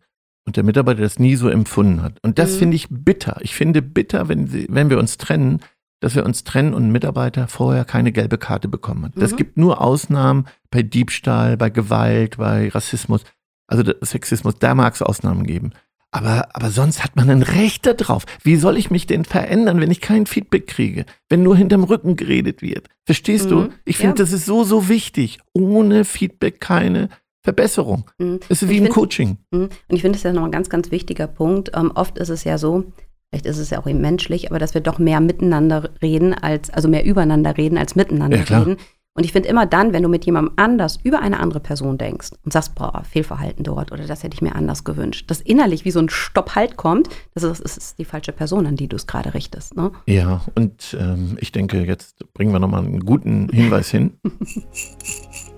Und 0.50 0.58
der 0.58 0.63
Mitarbeiter 0.63 1.01
das 1.01 1.20
nie 1.20 1.36
so 1.36 1.48
empfunden 1.48 2.01
hat. 2.01 2.18
Und 2.24 2.39
das 2.39 2.53
Mhm. 2.56 2.58
finde 2.58 2.75
ich 2.75 2.88
bitter. 2.89 3.38
Ich 3.41 3.53
finde 3.53 3.84
bitter, 3.84 4.29
wenn, 4.29 4.48
sie, 4.48 4.65
wenn 4.68 4.89
wir 4.89 4.98
uns 4.98 5.18
trennen, 5.18 5.60
dass 6.00 6.15
wir 6.15 6.25
uns 6.25 6.44
trennen 6.44 6.74
und 6.74 6.88
ein 6.88 6.91
Mitarbeiter 6.91 7.48
vorher 7.48 7.86
keine 7.86 8.12
gelbe 8.12 8.39
Karte 8.39 8.68
bekommen 8.68 9.06
hat. 9.06 9.12
Das 9.15 9.34
Mhm. 9.34 9.36
gibt 9.36 9.58
nur 9.58 9.79
Ausnahmen 9.79 10.46
bei 10.72 10.82
Diebstahl, 10.82 11.56
bei 11.56 11.70
Gewalt, 11.70 12.38
bei 12.38 12.70
Rassismus, 12.70 13.22
also 13.68 13.94
Sexismus. 14.01 14.56
Da 14.58 14.74
mag 14.74 14.96
es 14.96 15.03
Ausnahmen 15.03 15.46
geben. 15.46 15.70
Aber, 16.10 16.48
aber 16.56 16.72
sonst 16.72 17.03
hat 17.03 17.15
man 17.15 17.29
ein 17.29 17.44
Recht 17.44 17.86
darauf. 17.86 18.25
Wie 18.41 18.56
soll 18.56 18.75
ich 18.77 18.89
mich 18.89 19.06
denn 19.06 19.25
verändern, 19.25 19.79
wenn 19.79 19.91
ich 19.91 20.01
kein 20.01 20.25
Feedback 20.25 20.65
kriege? 20.65 21.06
Wenn 21.29 21.44
nur 21.44 21.56
hinterm 21.56 21.84
Rücken 21.84 22.15
geredet 22.15 22.63
wird? 22.63 22.88
Verstehst 23.06 23.46
Mhm. 23.46 23.50
du? 23.51 23.70
Ich 23.86 23.98
finde, 23.98 24.18
Ja. 24.18 24.24
das 24.25 24.32
ist 24.34 24.48
so, 24.48 24.63
so 24.63 24.89
wichtig. 24.89 25.38
Ohne 25.53 26.06
Feedback 26.06 26.60
keine 26.60 27.10
Verbesserung. 27.41 28.05
Mhm. 28.17 28.39
Es 28.50 28.62
ist 28.62 28.69
wie 28.69 28.77
im 28.77 28.84
find- 28.86 28.96
Coaching. 28.96 29.38
Mhm. 29.51 29.63
Und 29.88 29.96
ich 29.96 30.01
finde, 30.01 30.13
das 30.17 30.19
ist 30.19 30.24
ja 30.25 30.34
noch 30.34 30.43
ein 30.46 30.51
ganz, 30.51 30.69
ganz 30.69 30.91
wichtiger 30.91 31.27
Punkt. 31.27 31.72
Ähm, 31.75 31.91
oft 31.96 32.17
ist 32.17 32.29
es 32.29 32.43
ja 32.43 32.58
so, 32.58 32.86
vielleicht 33.29 33.46
ist 33.46 33.58
es 33.58 33.69
ja 33.69 33.79
auch 33.79 33.88
eben 33.88 34.01
menschlich, 34.01 34.50
aber 34.50 34.60
dass 34.60 34.74
wir 34.74 34.81
doch 34.81 35.00
mehr 35.00 35.19
miteinander 35.22 35.89
reden, 36.01 36.34
als, 36.34 36.69
also 36.69 36.88
mehr 36.89 37.05
übereinander 37.05 37.58
reden, 37.58 37.77
als 37.77 37.96
miteinander 37.96 38.43
Ja, 38.43 38.60
reden. 38.60 38.77
Und 39.15 39.25
ich 39.25 39.34
finde 39.34 39.50
immer 39.50 39.65
dann, 39.65 39.91
wenn 39.91 40.03
du 40.03 40.08
mit 40.08 40.25
jemandem 40.25 40.53
anders 40.55 40.98
über 41.03 41.19
eine 41.19 41.39
andere 41.39 41.60
Person 41.60 41.98
denkst 41.98 42.29
und 42.46 42.53
sagst, 42.53 42.75
boah, 42.75 43.03
Fehlverhalten 43.10 43.63
dort 43.63 43.91
oder 43.91 44.05
das 44.05 44.24
hätte 44.24 44.36
ich 44.36 44.41
mir 44.41 44.55
anders 44.55 44.84
gewünscht, 44.86 45.29
dass 45.29 45.41
innerlich 45.41 45.84
wie 45.84 45.91
so 45.91 46.00
ein 46.00 46.08
Stopp-Halt 46.10 46.77
kommt, 46.77 47.10
das 47.34 47.43
ist, 47.43 47.62
das 47.63 47.75
ist 47.75 48.00
die 48.00 48.05
falsche 48.05 48.31
Person, 48.31 48.65
an 48.65 48.75
die 48.77 48.88
du 48.88 48.96
es 48.96 49.08
gerade 49.08 49.34
richtest. 49.34 49.75
Ne? 49.75 49.91
Ja, 50.05 50.41
und 50.55 50.96
ähm, 50.98 51.38
ich 51.41 51.51
denke, 51.51 51.84
jetzt 51.86 52.31
bringen 52.34 52.53
wir 52.53 52.60
nochmal 52.60 52.86
einen 52.86 53.01
guten 53.01 53.50
Hinweis 53.50 53.89
hin. 53.89 54.13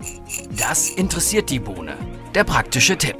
Das 0.57 0.89
interessiert 0.89 1.49
die 1.49 1.59
Bohne. 1.59 1.95
Der 2.33 2.43
praktische 2.43 2.97
Tipp. 2.97 3.17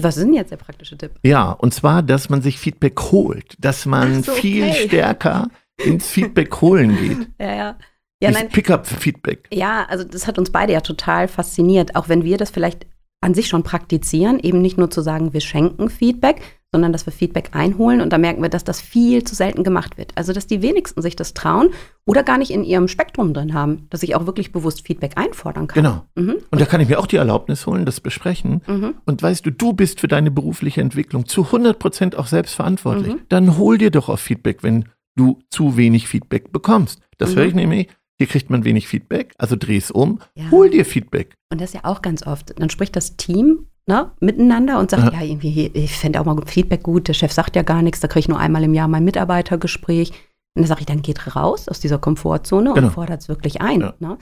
Was 0.00 0.16
ist 0.16 0.24
denn 0.24 0.34
jetzt 0.34 0.50
der 0.50 0.56
praktische 0.56 0.96
Tipp? 0.96 1.12
Ja, 1.22 1.50
und 1.52 1.74
zwar, 1.74 2.02
dass 2.02 2.28
man 2.28 2.42
sich 2.42 2.58
Feedback 2.58 3.00
holt, 3.00 3.54
dass 3.58 3.86
man 3.86 4.22
so, 4.22 4.32
viel 4.32 4.64
okay. 4.64 4.86
stärker 4.86 5.48
ins 5.82 6.06
Feedback 6.06 6.60
holen 6.60 6.96
geht. 6.96 7.28
Ja, 7.40 7.54
ja. 7.54 7.78
Ja, 8.20 8.32
nein, 8.32 8.48
Pickup-Feedback. 8.48 9.46
Ja, 9.52 9.84
also 9.84 10.02
das 10.02 10.26
hat 10.26 10.38
uns 10.38 10.50
beide 10.50 10.72
ja 10.72 10.80
total 10.80 11.28
fasziniert, 11.28 11.94
auch 11.94 12.08
wenn 12.08 12.24
wir 12.24 12.36
das 12.36 12.50
vielleicht 12.50 12.86
an 13.20 13.32
sich 13.32 13.46
schon 13.46 13.62
praktizieren, 13.62 14.40
eben 14.40 14.60
nicht 14.60 14.76
nur 14.76 14.90
zu 14.90 15.02
sagen, 15.02 15.32
wir 15.32 15.40
schenken 15.40 15.88
Feedback, 15.88 16.40
sondern 16.72 16.92
dass 16.92 17.06
wir 17.06 17.12
Feedback 17.12 17.50
einholen 17.52 18.00
und 18.00 18.12
da 18.12 18.18
merken 18.18 18.42
wir, 18.42 18.50
dass 18.50 18.64
das 18.64 18.80
viel 18.80 19.24
zu 19.24 19.34
selten 19.34 19.64
gemacht 19.64 19.96
wird. 19.96 20.12
Also, 20.16 20.32
dass 20.32 20.46
die 20.46 20.60
wenigsten 20.60 21.00
sich 21.00 21.16
das 21.16 21.32
trauen 21.32 21.70
oder 22.04 22.22
gar 22.22 22.36
nicht 22.36 22.50
in 22.50 22.62
ihrem 22.62 22.88
Spektrum 22.88 23.32
drin 23.32 23.54
haben, 23.54 23.86
dass 23.90 24.02
ich 24.02 24.14
auch 24.14 24.26
wirklich 24.26 24.52
bewusst 24.52 24.86
Feedback 24.86 25.12
einfordern 25.16 25.66
kann. 25.66 25.82
Genau. 25.82 26.04
Mhm. 26.14 26.36
Und 26.50 26.60
da 26.60 26.66
kann 26.66 26.80
ich 26.80 26.88
mir 26.88 26.98
auch 26.98 27.06
die 27.06 27.16
Erlaubnis 27.16 27.66
holen, 27.66 27.86
das 27.86 28.00
besprechen. 28.00 28.60
Mhm. 28.66 28.94
Und 29.06 29.22
weißt 29.22 29.46
du, 29.46 29.50
du 29.50 29.72
bist 29.72 30.00
für 30.00 30.08
deine 30.08 30.30
berufliche 30.30 30.82
Entwicklung 30.82 31.26
zu 31.26 31.44
100 31.44 31.78
Prozent 31.78 32.16
auch 32.16 32.26
selbst 32.26 32.54
verantwortlich. 32.54 33.14
Mhm. 33.14 33.20
Dann 33.28 33.56
hol 33.56 33.78
dir 33.78 33.90
doch 33.90 34.10
auf 34.10 34.20
Feedback, 34.20 34.62
wenn 34.62 34.84
du 35.16 35.38
zu 35.50 35.76
wenig 35.76 36.06
Feedback 36.06 36.52
bekommst. 36.52 37.00
Das 37.16 37.34
höre 37.34 37.46
ich 37.46 37.54
mhm. 37.54 37.60
nämlich. 37.60 37.88
Hier 38.18 38.26
kriegt 38.26 38.50
man 38.50 38.64
wenig 38.64 38.88
Feedback, 38.88 39.32
also 39.38 39.54
dreh 39.54 39.76
es 39.76 39.92
um, 39.92 40.18
ja. 40.34 40.50
hol 40.50 40.68
dir 40.70 40.84
Feedback. 40.84 41.36
Und 41.52 41.60
das 41.60 41.70
ist 41.70 41.74
ja 41.74 41.80
auch 41.84 42.02
ganz 42.02 42.26
oft. 42.26 42.58
Dann 42.58 42.68
spricht 42.68 42.96
das 42.96 43.16
Team 43.16 43.68
ne, 43.88 44.12
miteinander 44.20 44.78
und 44.78 44.90
sagt, 44.90 45.12
ja, 45.12 45.20
ja 45.20 45.26
irgendwie, 45.26 45.66
ich 45.66 45.96
fände 45.96 46.20
auch 46.20 46.24
mal 46.24 46.36
Feedback 46.46 46.82
gut, 46.82 47.08
der 47.08 47.14
Chef 47.14 47.32
sagt 47.32 47.56
ja 47.56 47.62
gar 47.62 47.82
nichts, 47.82 48.00
da 48.00 48.06
kriege 48.06 48.20
ich 48.20 48.28
nur 48.28 48.38
einmal 48.38 48.62
im 48.62 48.74
Jahr 48.74 48.86
mein 48.86 49.04
Mitarbeitergespräch. 49.04 50.10
Und 50.10 50.62
dann 50.62 50.66
sage 50.66 50.80
ich, 50.80 50.86
dann 50.86 51.02
geht 51.02 51.34
raus 51.34 51.68
aus 51.68 51.80
dieser 51.80 51.98
Komfortzone 51.98 52.74
genau. 52.74 52.86
und 52.86 52.92
fordert 52.92 53.22
es 53.22 53.28
wirklich 53.28 53.60
ein. 53.60 53.80
Ja. 53.80 53.94
Ne? 53.98 54.18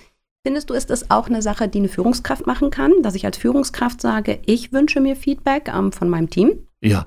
Findest 0.46 0.70
du, 0.70 0.74
ist 0.74 0.90
das 0.90 1.10
auch 1.10 1.26
eine 1.26 1.42
Sache, 1.42 1.68
die 1.68 1.78
eine 1.78 1.88
Führungskraft 1.88 2.46
machen 2.46 2.70
kann, 2.70 2.92
dass 3.02 3.16
ich 3.16 3.24
als 3.24 3.36
Führungskraft 3.36 4.00
sage, 4.00 4.38
ich 4.46 4.72
wünsche 4.72 5.00
mir 5.00 5.16
Feedback 5.16 5.68
ähm, 5.74 5.90
von 5.90 6.08
meinem 6.08 6.30
Team? 6.30 6.66
Ja, 6.80 7.04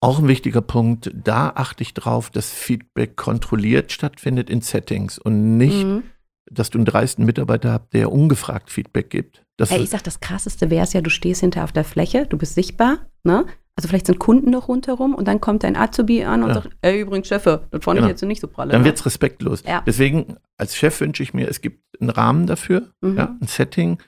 auch 0.00 0.18
ein 0.18 0.28
wichtiger 0.28 0.62
Punkt, 0.62 1.10
da 1.12 1.52
achte 1.54 1.82
ich 1.82 1.92
drauf, 1.92 2.30
dass 2.30 2.50
Feedback 2.50 3.16
kontrolliert 3.16 3.92
stattfindet 3.92 4.48
in 4.48 4.62
Settings 4.62 5.18
und 5.18 5.58
nicht, 5.58 5.84
mhm. 5.84 6.04
dass 6.50 6.70
du 6.70 6.78
einen 6.78 6.86
dreisten 6.86 7.26
Mitarbeiter 7.26 7.72
hast, 7.72 7.92
der 7.92 8.10
ungefragt 8.10 8.70
Feedback 8.70 9.10
gibt. 9.10 9.44
Hey, 9.66 9.82
ich 9.82 9.90
sag, 9.90 10.04
das 10.04 10.20
krasseste 10.20 10.70
wäre 10.70 10.84
es 10.84 10.92
ja, 10.92 11.00
du 11.00 11.10
stehst 11.10 11.40
hinter 11.40 11.64
auf 11.64 11.72
der 11.72 11.84
Fläche, 11.84 12.26
du 12.26 12.38
bist 12.38 12.54
sichtbar, 12.54 12.98
ne? 13.24 13.46
Also 13.74 13.88
vielleicht 13.88 14.06
sind 14.06 14.18
Kunden 14.18 14.50
noch 14.50 14.66
rundherum 14.66 15.14
und 15.14 15.28
dann 15.28 15.40
kommt 15.40 15.62
dein 15.62 15.76
Azubi 15.76 16.24
an 16.24 16.42
und 16.42 16.48
ja. 16.48 16.54
sagt, 16.54 16.70
ey, 16.82 17.00
übrigens, 17.00 17.28
Chefe, 17.28 17.68
das 17.70 17.84
fand 17.84 17.96
genau. 17.96 18.08
ich 18.08 18.10
jetzt 18.10 18.22
nicht 18.24 18.40
so 18.40 18.48
pralle. 18.48 18.72
Dann 18.72 18.80
ne? 18.80 18.86
wird 18.86 18.98
es 18.98 19.06
respektlos. 19.06 19.62
Ja. 19.64 19.82
Deswegen, 19.86 20.36
als 20.56 20.74
Chef 20.74 21.00
wünsche 21.00 21.22
ich 21.22 21.32
mir, 21.32 21.48
es 21.48 21.60
gibt 21.60 21.84
einen 22.00 22.10
Rahmen 22.10 22.46
dafür, 22.46 22.88
mhm. 23.00 23.16
ja, 23.16 23.36
ein 23.40 23.46
Setting 23.46 23.98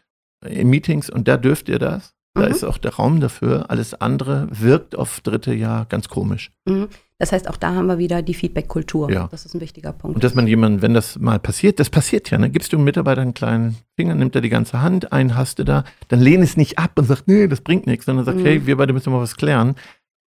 in 0.44 0.68
Meetings 0.68 1.08
und 1.08 1.28
da 1.28 1.36
dürft 1.36 1.68
ihr 1.68 1.78
das. 1.78 2.14
Da 2.34 2.46
mhm. 2.46 2.50
ist 2.50 2.64
auch 2.64 2.78
der 2.78 2.94
Raum 2.94 3.20
dafür. 3.20 3.70
Alles 3.70 3.94
andere 3.94 4.48
wirkt 4.50 4.96
auf 4.96 5.20
dritte 5.20 5.54
Jahr 5.54 5.84
ganz 5.86 6.08
komisch. 6.08 6.50
Mhm. 6.64 6.88
Das 7.20 7.32
heißt, 7.32 7.50
auch 7.50 7.58
da 7.58 7.74
haben 7.74 7.86
wir 7.86 7.98
wieder 7.98 8.22
die 8.22 8.32
Feedback-Kultur. 8.32 9.12
Ja. 9.12 9.28
Das 9.30 9.44
ist 9.44 9.54
ein 9.54 9.60
wichtiger 9.60 9.92
Punkt. 9.92 10.14
Und 10.14 10.24
dass 10.24 10.34
man 10.34 10.46
jemanden, 10.46 10.80
wenn 10.80 10.94
das 10.94 11.18
mal 11.18 11.38
passiert, 11.38 11.78
das 11.78 11.90
passiert 11.90 12.30
ja, 12.30 12.38
ne? 12.38 12.48
gibst 12.48 12.72
du 12.72 12.78
einem 12.78 12.84
Mitarbeiter 12.84 13.20
einen 13.20 13.34
kleinen 13.34 13.76
Finger, 13.94 14.14
nimmt 14.14 14.34
er 14.34 14.40
die 14.40 14.48
ganze 14.48 14.80
Hand, 14.80 15.12
einen 15.12 15.36
hast 15.36 15.58
du 15.58 15.64
da, 15.64 15.84
dann 16.08 16.18
lehne 16.18 16.44
es 16.44 16.56
nicht 16.56 16.78
ab 16.78 16.92
und 16.96 17.04
sagt, 17.04 17.28
nee, 17.28 17.46
das 17.46 17.60
bringt 17.60 17.86
nichts, 17.86 18.06
sondern 18.06 18.24
sagt, 18.24 18.38
mhm. 18.38 18.44
hey, 18.46 18.66
wir 18.66 18.78
beide 18.78 18.94
müssen 18.94 19.12
mal 19.12 19.20
was 19.20 19.36
klären. 19.36 19.74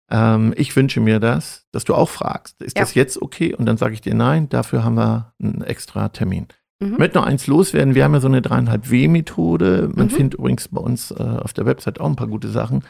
Ähm, 0.09 0.51
ich 0.57 0.75
wünsche 0.75 0.99
mir 0.99 1.19
das, 1.19 1.67
dass 1.71 1.83
du 1.83 1.93
auch 1.93 2.09
fragst, 2.09 2.59
ist 2.63 2.75
ja. 2.75 2.83
das 2.83 2.95
jetzt 2.95 3.21
okay? 3.21 3.53
Und 3.53 3.67
dann 3.67 3.77
sage 3.77 3.93
ich 3.93 4.01
dir, 4.01 4.15
nein, 4.15 4.49
dafür 4.49 4.83
haben 4.83 4.95
wir 4.95 5.33
einen 5.39 5.61
extra 5.61 6.09
Termin. 6.09 6.47
Mhm. 6.79 6.93
Ich 6.93 6.97
möchte 6.97 7.19
noch 7.19 7.25
eins 7.27 7.45
loswerden. 7.45 7.93
Wir 7.93 8.03
haben 8.03 8.15
ja 8.15 8.19
so 8.19 8.27
eine 8.27 8.41
dreieinhalb 8.41 8.89
W-Methode. 8.89 9.91
Man 9.93 10.07
mhm. 10.07 10.09
findet 10.09 10.39
übrigens 10.39 10.67
bei 10.69 10.81
uns 10.81 11.11
äh, 11.11 11.21
auf 11.21 11.53
der 11.53 11.67
Website 11.67 11.99
auch 11.99 12.07
ein 12.07 12.15
paar 12.15 12.25
gute 12.25 12.47
Sachen. 12.47 12.83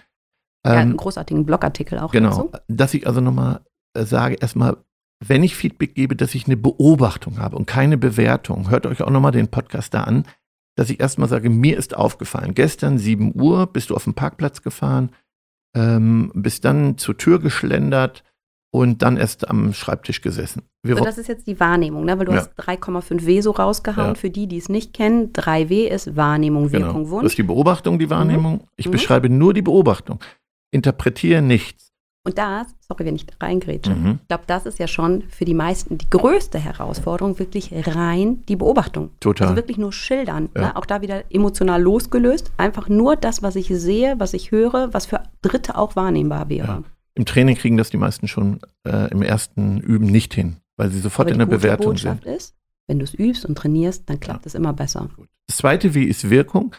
Ähm, 0.63 0.73
ja, 0.73 0.79
einen 0.79 0.97
großartigen 0.97 1.45
Blogartikel 1.45 1.99
auch. 1.99 2.11
Genau. 2.11 2.29
Dazu. 2.29 2.51
Dass 2.69 2.93
ich 2.93 3.05
also 3.05 3.19
nochmal 3.19 3.59
sage, 3.95 4.35
erstmal, 4.35 4.77
wenn 5.25 5.43
ich 5.43 5.55
Feedback 5.55 5.95
gebe, 5.95 6.15
dass 6.15 6.35
ich 6.35 6.45
eine 6.45 6.57
Beobachtung 6.57 7.39
habe 7.39 7.55
und 7.55 7.65
keine 7.65 7.97
Bewertung. 7.97 8.69
Hört 8.69 8.85
euch 8.85 9.01
auch 9.01 9.09
nochmal 9.09 9.31
den 9.31 9.49
Podcast 9.49 9.93
da 9.93 10.03
an, 10.03 10.25
dass 10.75 10.89
ich 10.89 10.99
erstmal 10.99 11.27
sage, 11.27 11.49
mir 11.49 11.77
ist 11.77 11.95
aufgefallen, 11.95 12.53
gestern 12.53 12.97
7 12.97 13.39
Uhr 13.39 13.67
bist 13.67 13.89
du 13.89 13.95
auf 13.95 14.05
dem 14.05 14.13
Parkplatz 14.13 14.61
gefahren, 14.61 15.11
ähm, 15.75 16.31
bist 16.33 16.63
dann 16.65 16.97
zur 16.97 17.17
Tür 17.17 17.39
geschlendert, 17.39 18.23
und 18.71 19.01
dann 19.01 19.17
erst 19.17 19.49
am 19.49 19.73
Schreibtisch 19.73 20.21
gesessen. 20.21 20.63
Wir 20.83 20.95
so, 20.95 21.03
das 21.03 21.17
ist 21.17 21.27
jetzt 21.27 21.47
die 21.47 21.59
Wahrnehmung, 21.59 22.05
ne? 22.05 22.17
weil 22.19 22.25
du 22.25 22.33
ja. 22.33 22.39
hast 22.39 22.51
3,5 22.59 23.25
W 23.25 23.41
so 23.41 23.51
rausgehauen. 23.51 24.09
Ja. 24.09 24.15
Für 24.15 24.29
die, 24.29 24.47
die 24.47 24.57
es 24.57 24.69
nicht 24.69 24.93
kennen, 24.93 25.33
3 25.33 25.69
W 25.69 25.87
ist 25.87 26.15
Wahrnehmung, 26.15 26.69
genau. 26.69 26.87
Wirkung, 26.87 27.09
Wunsch. 27.09 27.23
Das 27.23 27.31
ist 27.31 27.37
die 27.37 27.43
Beobachtung, 27.43 27.97
die 27.99 28.09
Wahrnehmung. 28.09 28.53
Mhm. 28.53 28.67
Ich 28.75 28.87
mhm. 28.87 28.91
beschreibe 28.91 29.29
nur 29.29 29.53
die 29.53 29.61
Beobachtung. 29.61 30.19
Interpretiere 30.71 31.41
nichts. 31.41 31.88
Und 32.29 32.37
das, 32.37 32.67
sorry, 32.87 33.05
wenn 33.05 33.15
ich 33.15 33.25
reingrätsche, 33.41 33.89
mhm. 33.89 34.19
ich 34.21 34.27
glaube, 34.27 34.43
das 34.45 34.67
ist 34.67 34.77
ja 34.77 34.87
schon 34.87 35.23
für 35.29 35.45
die 35.45 35.55
meisten 35.55 35.97
die 35.97 36.09
größte 36.11 36.59
Herausforderung, 36.59 37.39
wirklich 37.39 37.71
rein 37.87 38.45
die 38.47 38.55
Beobachtung. 38.55 39.09
Total. 39.19 39.47
Also 39.47 39.55
wirklich 39.57 39.79
nur 39.79 39.91
schildern. 39.91 40.49
Ja. 40.55 40.61
Ne? 40.61 40.75
Auch 40.75 40.85
da 40.85 41.01
wieder 41.01 41.23
emotional 41.31 41.81
losgelöst. 41.81 42.51
Einfach 42.57 42.87
nur 42.87 43.15
das, 43.15 43.41
was 43.41 43.55
ich 43.55 43.69
sehe, 43.69 44.13
was 44.19 44.35
ich 44.35 44.51
höre, 44.51 44.93
was 44.93 45.07
für 45.07 45.23
Dritte 45.41 45.75
auch 45.75 45.95
wahrnehmbar 45.95 46.49
wäre. 46.49 46.67
Ja. 46.67 46.83
Im 47.15 47.25
Training 47.25 47.55
kriegen 47.55 47.77
das 47.77 47.89
die 47.89 47.97
meisten 47.97 48.27
schon 48.27 48.59
äh, 48.87 49.09
im 49.09 49.23
ersten 49.23 49.79
Üben 49.79 50.05
nicht 50.05 50.35
hin, 50.35 50.57
weil 50.77 50.91
sie 50.91 50.99
sofort 50.99 51.31
in 51.31 51.39
der 51.39 51.47
Bewertung 51.47 51.93
Botschaft 51.93 52.25
sind. 52.25 52.35
Ist, 52.35 52.55
wenn 52.85 52.99
du 52.99 53.05
es 53.05 53.15
übst 53.15 53.43
und 53.43 53.57
trainierst, 53.57 54.07
dann 54.07 54.19
klappt 54.19 54.45
es 54.45 54.53
ja. 54.53 54.59
immer 54.59 54.73
besser. 54.73 55.09
Das 55.47 55.57
zweite 55.57 55.95
Wie 55.95 56.03
ist 56.03 56.29
Wirkung. 56.29 56.75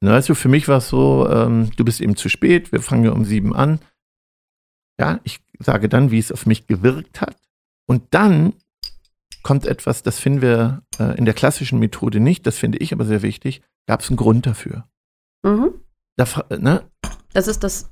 Also 0.00 0.34
für 0.34 0.48
mich 0.48 0.66
war 0.66 0.78
es 0.78 0.88
so, 0.88 1.28
ähm, 1.30 1.70
du 1.76 1.84
bist 1.84 2.00
eben 2.00 2.16
zu 2.16 2.28
spät, 2.28 2.72
wir 2.72 2.82
fangen 2.82 3.04
ja 3.04 3.12
um 3.12 3.24
sieben 3.24 3.54
an. 3.54 3.78
Ja, 4.98 5.20
ich 5.24 5.40
sage 5.58 5.88
dann, 5.88 6.10
wie 6.10 6.18
es 6.18 6.32
auf 6.32 6.46
mich 6.46 6.66
gewirkt 6.66 7.20
hat. 7.20 7.36
Und 7.86 8.02
dann 8.10 8.54
kommt 9.42 9.66
etwas, 9.66 10.02
das 10.02 10.18
finden 10.18 10.42
wir 10.42 10.82
äh, 10.98 11.16
in 11.16 11.24
der 11.24 11.34
klassischen 11.34 11.78
Methode 11.78 12.20
nicht, 12.20 12.46
das 12.46 12.58
finde 12.58 12.78
ich 12.78 12.92
aber 12.92 13.04
sehr 13.04 13.22
wichtig, 13.22 13.62
gab 13.86 14.00
es 14.00 14.08
einen 14.08 14.16
Grund 14.16 14.46
dafür. 14.46 14.86
Mhm. 15.42 15.74
Da, 16.16 16.26
ne? 16.56 16.84
Das 17.32 17.48
ist 17.48 17.64
das 17.64 17.90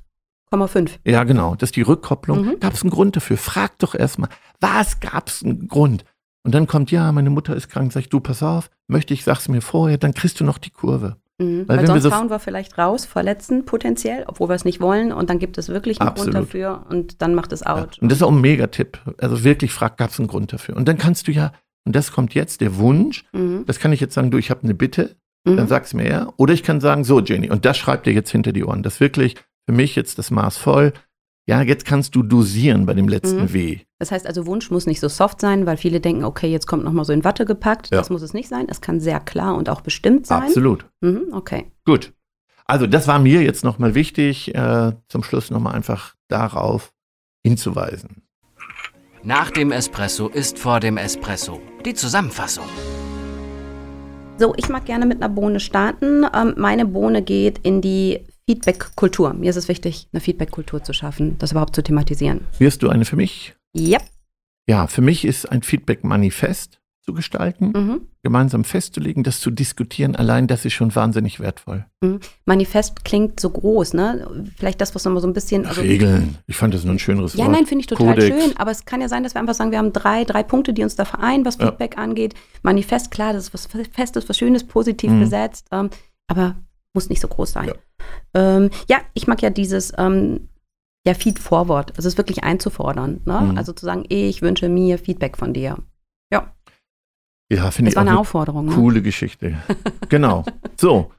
0,5. 0.52 0.98
Ja, 1.04 1.24
genau. 1.24 1.54
Das 1.54 1.68
ist 1.68 1.76
die 1.76 1.82
Rückkopplung. 1.82 2.44
Mhm. 2.44 2.60
Gab 2.60 2.74
es 2.74 2.82
einen 2.82 2.90
Grund 2.90 3.16
dafür? 3.16 3.36
Frag 3.36 3.78
doch 3.78 3.94
erstmal, 3.94 4.30
was 4.60 5.00
gab 5.00 5.28
es 5.28 5.42
einen 5.42 5.68
Grund? 5.68 6.04
Und 6.42 6.54
dann 6.54 6.66
kommt, 6.66 6.90
ja, 6.90 7.12
meine 7.12 7.30
Mutter 7.30 7.54
ist 7.54 7.68
krank. 7.68 7.92
Sag 7.92 8.00
ich, 8.00 8.08
du, 8.08 8.20
pass 8.20 8.42
auf, 8.42 8.70
möchte 8.88 9.14
ich, 9.14 9.24
sag's 9.24 9.48
mir 9.48 9.60
vorher, 9.60 9.98
dann 9.98 10.14
kriegst 10.14 10.40
du 10.40 10.44
noch 10.44 10.58
die 10.58 10.70
Kurve. 10.70 11.16
Mhm. 11.40 11.66
Weil, 11.66 11.78
Weil 11.78 11.86
sonst 11.86 12.04
wir 12.04 12.10
so 12.10 12.16
hauen 12.16 12.30
wir 12.30 12.38
vielleicht 12.38 12.76
raus, 12.78 13.06
verletzen 13.06 13.64
potenziell, 13.64 14.24
obwohl 14.26 14.48
wir 14.48 14.54
es 14.54 14.64
nicht 14.64 14.80
wollen. 14.80 15.12
Und 15.12 15.30
dann 15.30 15.38
gibt 15.38 15.58
es 15.58 15.68
wirklich 15.68 16.00
einen 16.00 16.10
Absolut. 16.10 16.34
Grund 16.34 16.46
dafür 16.46 16.86
und 16.90 17.22
dann 17.22 17.34
macht 17.34 17.52
es 17.52 17.64
out. 17.64 17.96
Ja. 17.96 18.02
Und 18.02 18.12
das 18.12 18.18
ist 18.18 18.22
auch 18.22 18.30
ein 18.30 18.40
Megatipp. 18.40 18.98
Also 19.18 19.42
wirklich 19.42 19.72
frag, 19.72 19.96
gab 19.96 20.10
es 20.10 20.18
einen 20.18 20.28
Grund 20.28 20.52
dafür? 20.52 20.76
Und 20.76 20.86
dann 20.86 20.98
kannst 20.98 21.28
du 21.28 21.32
ja, 21.32 21.52
und 21.84 21.96
das 21.96 22.12
kommt 22.12 22.34
jetzt, 22.34 22.60
der 22.60 22.76
Wunsch, 22.76 23.24
mhm. 23.32 23.64
das 23.66 23.78
kann 23.78 23.92
ich 23.92 24.00
jetzt 24.00 24.14
sagen, 24.14 24.30
du, 24.30 24.38
ich 24.38 24.50
habe 24.50 24.62
eine 24.64 24.74
Bitte, 24.74 25.16
mhm. 25.44 25.56
dann 25.56 25.68
sag's 25.68 25.94
mir 25.94 26.08
ja. 26.08 26.32
Oder 26.36 26.52
ich 26.52 26.62
kann 26.62 26.80
sagen, 26.80 27.04
so, 27.04 27.20
Jenny, 27.20 27.50
und 27.50 27.64
das 27.64 27.78
schreibt 27.78 28.06
dir 28.06 28.12
jetzt 28.12 28.30
hinter 28.30 28.52
die 28.52 28.64
Ohren. 28.64 28.82
Das 28.82 29.00
wirklich 29.00 29.36
für 29.66 29.74
mich 29.74 29.96
jetzt 29.96 30.18
das 30.18 30.30
Maß 30.30 30.58
voll. 30.58 30.92
Ja, 31.50 31.62
jetzt 31.62 31.84
kannst 31.84 32.14
du 32.14 32.22
dosieren 32.22 32.86
bei 32.86 32.94
dem 32.94 33.08
letzten 33.08 33.40
mhm. 33.40 33.52
W. 33.52 33.78
Das 33.98 34.12
heißt 34.12 34.24
also, 34.24 34.46
Wunsch 34.46 34.70
muss 34.70 34.86
nicht 34.86 35.00
so 35.00 35.08
soft 35.08 35.40
sein, 35.40 35.66
weil 35.66 35.76
viele 35.76 36.00
denken, 36.00 36.22
okay, 36.22 36.46
jetzt 36.46 36.68
kommt 36.68 36.84
nochmal 36.84 37.04
so 37.04 37.12
in 37.12 37.24
Watte 37.24 37.44
gepackt. 37.44 37.90
Ja. 37.90 37.98
Das 37.98 38.08
muss 38.08 38.22
es 38.22 38.32
nicht 38.32 38.48
sein. 38.48 38.66
Es 38.68 38.80
kann 38.80 39.00
sehr 39.00 39.18
klar 39.18 39.56
und 39.56 39.68
auch 39.68 39.80
bestimmt 39.80 40.28
sein. 40.28 40.44
Absolut. 40.44 40.86
Mhm, 41.00 41.32
okay. 41.32 41.72
Gut. 41.84 42.12
Also, 42.66 42.86
das 42.86 43.08
war 43.08 43.18
mir 43.18 43.42
jetzt 43.42 43.64
nochmal 43.64 43.96
wichtig, 43.96 44.54
äh, 44.54 44.92
zum 45.08 45.24
Schluss 45.24 45.50
nochmal 45.50 45.74
einfach 45.74 46.14
darauf 46.28 46.92
hinzuweisen. 47.44 48.22
Nach 49.24 49.50
dem 49.50 49.72
Espresso 49.72 50.28
ist 50.28 50.56
vor 50.56 50.78
dem 50.78 50.98
Espresso. 50.98 51.60
Die 51.84 51.94
Zusammenfassung. 51.94 52.66
So, 54.38 54.54
ich 54.56 54.68
mag 54.68 54.84
gerne 54.84 55.04
mit 55.04 55.20
einer 55.20 55.34
Bohne 55.34 55.58
starten. 55.58 56.24
Ähm, 56.32 56.54
meine 56.56 56.86
Bohne 56.86 57.22
geht 57.22 57.58
in 57.64 57.80
die 57.80 58.20
Feedback-Kultur. 58.50 59.32
Mir 59.34 59.50
ist 59.50 59.56
es 59.56 59.68
wichtig, 59.68 60.08
eine 60.12 60.20
Feedback-Kultur 60.20 60.82
zu 60.82 60.92
schaffen, 60.92 61.38
das 61.38 61.52
überhaupt 61.52 61.76
zu 61.76 61.82
thematisieren. 61.84 62.40
Wirst 62.58 62.82
du 62.82 62.88
eine 62.88 63.04
für 63.04 63.14
mich? 63.14 63.54
Yep. 63.76 64.02
Ja, 64.66 64.88
für 64.88 65.02
mich 65.02 65.24
ist 65.24 65.50
ein 65.52 65.62
Feedback-Manifest 65.62 66.80
zu 67.02 67.14
gestalten, 67.14 67.72
mhm. 67.74 68.00
gemeinsam 68.24 68.64
festzulegen, 68.64 69.22
das 69.22 69.38
zu 69.38 69.52
diskutieren, 69.52 70.16
allein 70.16 70.48
das 70.48 70.64
ist 70.64 70.72
schon 70.72 70.92
wahnsinnig 70.96 71.38
wertvoll. 71.38 71.86
Mhm. 72.00 72.18
Manifest 72.44 73.04
klingt 73.04 73.38
so 73.38 73.50
groß, 73.50 73.94
ne? 73.94 74.50
Vielleicht 74.56 74.80
das, 74.80 74.96
was 74.96 75.04
nochmal 75.04 75.22
so 75.22 75.28
ein 75.28 75.32
bisschen. 75.32 75.64
Also, 75.64 75.80
Regeln. 75.80 76.36
Ich 76.48 76.56
fand 76.56 76.74
das 76.74 76.84
nur 76.84 76.94
ein 76.94 76.98
schöneres 76.98 77.34
ja, 77.34 77.38
Wort. 77.38 77.46
Ja, 77.46 77.52
nein, 77.52 77.66
finde 77.66 77.82
ich 77.82 77.86
total 77.86 78.14
Kodex. 78.14 78.26
schön. 78.26 78.56
Aber 78.56 78.72
es 78.72 78.84
kann 78.84 79.00
ja 79.00 79.08
sein, 79.08 79.22
dass 79.22 79.34
wir 79.34 79.40
einfach 79.40 79.54
sagen, 79.54 79.70
wir 79.70 79.78
haben 79.78 79.92
drei, 79.92 80.24
drei 80.24 80.42
Punkte, 80.42 80.72
die 80.72 80.82
uns 80.82 80.96
da 80.96 81.04
vereinen, 81.04 81.44
was 81.44 81.54
Feedback 81.54 81.94
ja. 81.96 82.02
angeht. 82.02 82.34
Manifest, 82.62 83.12
klar, 83.12 83.32
das 83.32 83.44
ist 83.44 83.54
was 83.54 83.68
Festes, 83.92 84.28
was 84.28 84.36
Schönes, 84.36 84.64
positiv 84.64 85.12
mhm. 85.12 85.20
besetzt. 85.20 85.68
Ähm, 85.70 85.90
aber 86.26 86.56
muss 86.94 87.08
nicht 87.08 87.20
so 87.20 87.28
groß 87.28 87.52
sein. 87.52 87.68
Ja, 87.68 87.74
ähm, 88.34 88.70
ja 88.88 88.98
ich 89.14 89.26
mag 89.26 89.42
ja 89.42 89.50
dieses 89.50 89.92
ähm, 89.98 90.48
ja, 91.06 91.14
Feed-Forward, 91.14 91.96
also 91.96 92.08
es 92.08 92.18
wirklich 92.18 92.44
einzufordern. 92.44 93.20
Ne? 93.24 93.40
Mhm. 93.40 93.58
Also 93.58 93.72
zu 93.72 93.86
sagen, 93.86 94.04
ich 94.08 94.42
wünsche 94.42 94.68
mir 94.68 94.98
Feedback 94.98 95.36
von 95.36 95.54
dir. 95.54 95.78
Ja. 96.32 96.52
Ja, 97.50 97.70
finde 97.70 97.88
ich. 97.88 97.94
Das 97.94 98.04
war 98.04 98.10
eine 98.10 98.18
Aufforderung. 98.18 98.66
Ne? 98.66 98.74
Coole 98.74 99.02
Geschichte. 99.02 99.56
genau. 100.08 100.44
So. 100.76 101.10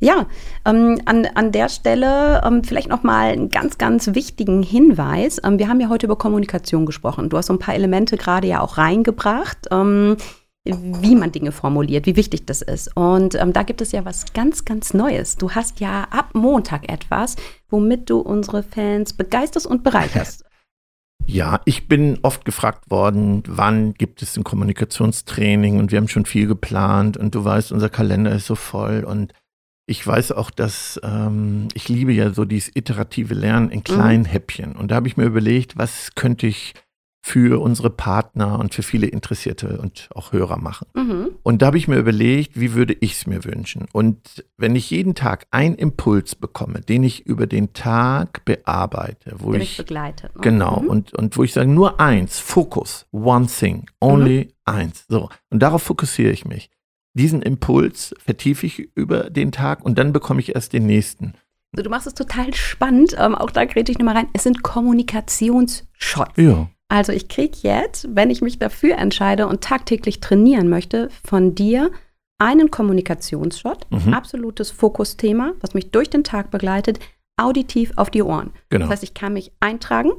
Ja, 0.00 0.26
ähm, 0.64 1.00
an, 1.04 1.26
an 1.34 1.52
der 1.52 1.68
Stelle 1.68 2.42
ähm, 2.44 2.64
vielleicht 2.64 2.88
nochmal 2.88 3.30
einen 3.30 3.50
ganz, 3.50 3.78
ganz 3.78 4.14
wichtigen 4.14 4.64
Hinweis. 4.64 5.40
Ähm, 5.44 5.60
wir 5.60 5.68
haben 5.68 5.80
ja 5.80 5.88
heute 5.88 6.06
über 6.06 6.16
Kommunikation 6.16 6.86
gesprochen. 6.86 7.30
Du 7.30 7.36
hast 7.38 7.46
so 7.46 7.54
ein 7.54 7.60
paar 7.60 7.74
Elemente 7.74 8.16
gerade 8.16 8.48
ja 8.48 8.60
auch 8.60 8.78
reingebracht. 8.78 9.68
Ähm, 9.70 10.16
wie 10.66 11.14
man 11.14 11.32
Dinge 11.32 11.52
formuliert, 11.52 12.06
wie 12.06 12.16
wichtig 12.16 12.46
das 12.46 12.62
ist. 12.62 12.96
Und 12.96 13.34
ähm, 13.34 13.52
da 13.52 13.62
gibt 13.62 13.80
es 13.80 13.92
ja 13.92 14.04
was 14.04 14.32
ganz, 14.32 14.64
ganz 14.64 14.94
Neues. 14.94 15.36
Du 15.36 15.52
hast 15.52 15.80
ja 15.80 16.04
ab 16.10 16.30
Montag 16.34 16.90
etwas, 16.90 17.36
womit 17.68 18.10
du 18.10 18.18
unsere 18.18 18.62
Fans 18.62 19.12
begeisterst 19.12 19.66
und 19.66 19.82
bereicherst. 19.82 20.44
Ja, 21.28 21.60
ich 21.64 21.88
bin 21.88 22.20
oft 22.22 22.44
gefragt 22.44 22.88
worden, 22.88 23.42
wann 23.48 23.94
gibt 23.94 24.22
es 24.22 24.36
ein 24.36 24.44
Kommunikationstraining 24.44 25.80
und 25.80 25.90
wir 25.90 25.98
haben 25.98 26.06
schon 26.06 26.24
viel 26.24 26.46
geplant 26.46 27.16
und 27.16 27.34
du 27.34 27.44
weißt, 27.44 27.72
unser 27.72 27.88
Kalender 27.88 28.30
ist 28.30 28.46
so 28.46 28.54
voll 28.54 29.02
und 29.02 29.32
ich 29.88 30.06
weiß 30.06 30.32
auch, 30.32 30.50
dass 30.50 31.00
ähm, 31.02 31.66
ich 31.74 31.88
liebe 31.88 32.12
ja 32.12 32.32
so 32.32 32.44
dieses 32.44 32.74
iterative 32.76 33.34
Lernen 33.34 33.70
in 33.70 33.82
kleinen 33.82 34.22
mhm. 34.22 34.28
Häppchen 34.28 34.76
und 34.76 34.92
da 34.92 34.96
habe 34.96 35.08
ich 35.08 35.16
mir 35.16 35.24
überlegt, 35.24 35.76
was 35.76 36.14
könnte 36.14 36.46
ich 36.46 36.74
für 37.26 37.60
unsere 37.60 37.90
Partner 37.90 38.60
und 38.60 38.72
für 38.72 38.84
viele 38.84 39.08
Interessierte 39.08 39.78
und 39.78 40.08
auch 40.14 40.30
Hörer 40.30 40.58
machen. 40.58 40.86
Mhm. 40.94 41.30
Und 41.42 41.60
da 41.60 41.66
habe 41.66 41.76
ich 41.76 41.88
mir 41.88 41.96
überlegt, 41.96 42.52
wie 42.54 42.72
würde 42.74 42.96
ich 43.00 43.14
es 43.14 43.26
mir 43.26 43.44
wünschen? 43.44 43.88
Und 43.92 44.44
wenn 44.56 44.76
ich 44.76 44.90
jeden 44.90 45.16
Tag 45.16 45.48
einen 45.50 45.74
Impuls 45.74 46.36
bekomme, 46.36 46.82
den 46.82 47.02
ich 47.02 47.26
über 47.26 47.48
den 47.48 47.72
Tag 47.72 48.44
bearbeite, 48.44 49.34
wo 49.38 49.50
den 49.50 49.60
ich 49.60 49.76
begleite. 49.76 50.26
Ne? 50.36 50.40
Genau, 50.40 50.82
mhm. 50.82 50.88
und, 50.88 51.14
und 51.14 51.36
wo 51.36 51.42
ich 51.42 51.52
sage, 51.52 51.68
nur 51.68 51.98
eins, 51.98 52.38
Fokus, 52.38 53.06
one 53.10 53.48
thing, 53.48 53.90
only 54.00 54.44
mhm. 54.44 54.50
eins. 54.64 55.04
So. 55.08 55.28
Und 55.50 55.60
darauf 55.64 55.82
fokussiere 55.82 56.30
ich 56.30 56.44
mich. 56.44 56.70
Diesen 57.14 57.42
Impuls 57.42 58.14
vertiefe 58.24 58.66
ich 58.66 58.78
über 58.94 59.30
den 59.30 59.50
Tag 59.50 59.84
und 59.84 59.98
dann 59.98 60.12
bekomme 60.12 60.38
ich 60.38 60.54
erst 60.54 60.74
den 60.74 60.86
nächsten. 60.86 61.32
du 61.72 61.90
machst 61.90 62.06
es 62.06 62.14
total 62.14 62.54
spannend. 62.54 63.16
Ähm, 63.18 63.34
auch 63.34 63.50
da 63.50 63.62
rede 63.62 63.90
ich 63.90 63.98
nochmal 63.98 64.14
rein. 64.14 64.28
Es 64.32 64.44
sind 64.44 64.62
Kommunikationsshots. 64.62 66.30
Ja. 66.36 66.68
Also 66.88 67.12
ich 67.12 67.28
kriege 67.28 67.56
jetzt, 67.62 68.08
wenn 68.14 68.30
ich 68.30 68.42
mich 68.42 68.58
dafür 68.58 68.96
entscheide 68.98 69.46
und 69.48 69.62
tagtäglich 69.62 70.20
trainieren 70.20 70.68
möchte, 70.68 71.08
von 71.24 71.54
dir 71.54 71.90
einen 72.38 72.70
Kommunikationsshot, 72.70 73.86
mhm. 73.90 74.14
absolutes 74.14 74.70
Fokusthema, 74.70 75.54
was 75.60 75.74
mich 75.74 75.90
durch 75.90 76.10
den 76.10 76.22
Tag 76.22 76.50
begleitet, 76.50 77.00
auditiv 77.36 77.92
auf 77.96 78.10
die 78.10 78.22
Ohren. 78.22 78.50
Genau. 78.68 78.84
Das 78.84 78.92
heißt, 78.92 79.02
ich 79.02 79.14
kann 79.14 79.32
mich 79.32 79.52
eintragen, 79.60 80.12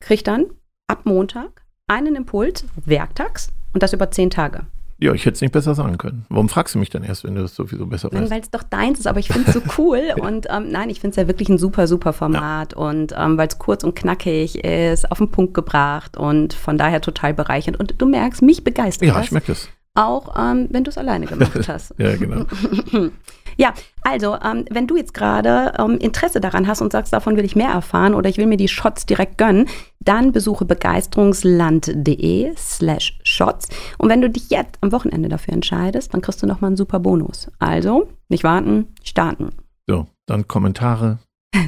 kriege 0.00 0.22
dann 0.22 0.46
ab 0.88 1.02
Montag 1.04 1.64
einen 1.86 2.16
Impuls, 2.16 2.64
werktags, 2.84 3.52
und 3.72 3.82
das 3.82 3.92
über 3.92 4.10
zehn 4.10 4.30
Tage. 4.30 4.66
Ja, 4.98 5.12
ich 5.12 5.26
hätte 5.26 5.34
es 5.34 5.40
nicht 5.42 5.52
besser 5.52 5.74
sagen 5.74 5.98
können. 5.98 6.24
Warum 6.30 6.48
fragst 6.48 6.74
du 6.74 6.78
mich 6.78 6.88
dann 6.88 7.02
erst, 7.04 7.24
wenn 7.24 7.34
du 7.34 7.42
das 7.42 7.54
sowieso 7.54 7.84
besser 7.86 8.10
weißt? 8.10 8.30
Weil 8.30 8.40
es 8.40 8.50
doch 8.50 8.62
deins 8.62 8.98
ist, 8.98 9.06
aber 9.06 9.18
ich 9.20 9.28
finde 9.28 9.48
es 9.48 9.54
so 9.54 9.60
cool. 9.78 10.00
und 10.20 10.46
ähm, 10.50 10.70
nein, 10.70 10.88
ich 10.88 11.00
finde 11.00 11.10
es 11.10 11.16
ja 11.16 11.28
wirklich 11.28 11.48
ein 11.50 11.58
super, 11.58 11.86
super 11.86 12.12
Format. 12.14 12.72
Ja. 12.72 12.78
Und 12.78 13.12
ähm, 13.16 13.36
weil 13.36 13.48
es 13.48 13.58
kurz 13.58 13.84
und 13.84 13.94
knackig 13.94 14.64
ist, 14.64 15.10
auf 15.12 15.18
den 15.18 15.30
Punkt 15.30 15.52
gebracht 15.52 16.16
und 16.16 16.54
von 16.54 16.78
daher 16.78 17.02
total 17.02 17.34
bereichernd. 17.34 17.78
Und 17.78 17.94
du 17.98 18.06
merkst, 18.06 18.40
mich 18.40 18.64
begeistert 18.64 19.08
Ja, 19.08 19.14
das. 19.14 19.26
ich 19.26 19.32
merke 19.32 19.48
das. 19.48 19.68
Auch 19.94 20.34
ähm, 20.38 20.68
wenn 20.70 20.84
du 20.84 20.90
es 20.90 20.98
alleine 20.98 21.26
gemacht 21.26 21.52
hast. 21.68 21.94
ja, 21.98 22.16
genau. 22.16 22.44
Ja, 23.56 23.72
also 24.02 24.36
ähm, 24.44 24.64
wenn 24.70 24.86
du 24.86 24.96
jetzt 24.96 25.14
gerade 25.14 25.72
ähm, 25.78 25.98
Interesse 25.98 26.40
daran 26.40 26.66
hast 26.66 26.80
und 26.80 26.92
sagst, 26.92 27.12
davon 27.12 27.36
will 27.36 27.44
ich 27.44 27.56
mehr 27.56 27.70
erfahren 27.70 28.14
oder 28.14 28.28
ich 28.28 28.38
will 28.38 28.46
mir 28.46 28.56
die 28.56 28.68
Shots 28.68 29.06
direkt 29.06 29.38
gönnen, 29.38 29.68
dann 30.00 30.32
besuche 30.32 30.64
begeisterungsland.de 30.64 32.54
slash 32.56 33.18
Shots. 33.24 33.68
Und 33.98 34.08
wenn 34.08 34.20
du 34.20 34.30
dich 34.30 34.50
jetzt 34.50 34.78
am 34.80 34.92
Wochenende 34.92 35.28
dafür 35.28 35.54
entscheidest, 35.54 36.14
dann 36.14 36.20
kriegst 36.20 36.42
du 36.42 36.46
nochmal 36.46 36.68
einen 36.68 36.76
super 36.76 37.00
Bonus. 37.00 37.50
Also 37.58 38.08
nicht 38.28 38.44
warten, 38.44 38.94
starten. 39.02 39.50
So, 39.86 40.06
dann 40.26 40.46
Kommentare. 40.46 41.18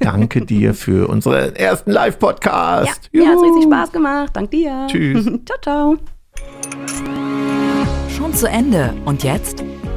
Danke 0.00 0.44
dir 0.44 0.74
für 0.74 1.08
unseren 1.08 1.54
ersten 1.56 1.90
Live-Podcast. 1.90 3.10
Ja, 3.12 3.20
mir 3.20 3.28
hat 3.28 3.42
richtig 3.42 3.64
Spaß 3.64 3.92
gemacht. 3.92 4.30
Dank 4.34 4.50
dir. 4.50 4.86
Tschüss. 4.88 5.24
ciao, 5.44 5.58
ciao. 5.60 5.96
Schon 8.08 8.32
zu 8.34 8.48
Ende. 8.48 8.94
Und 9.04 9.24
jetzt? 9.24 9.64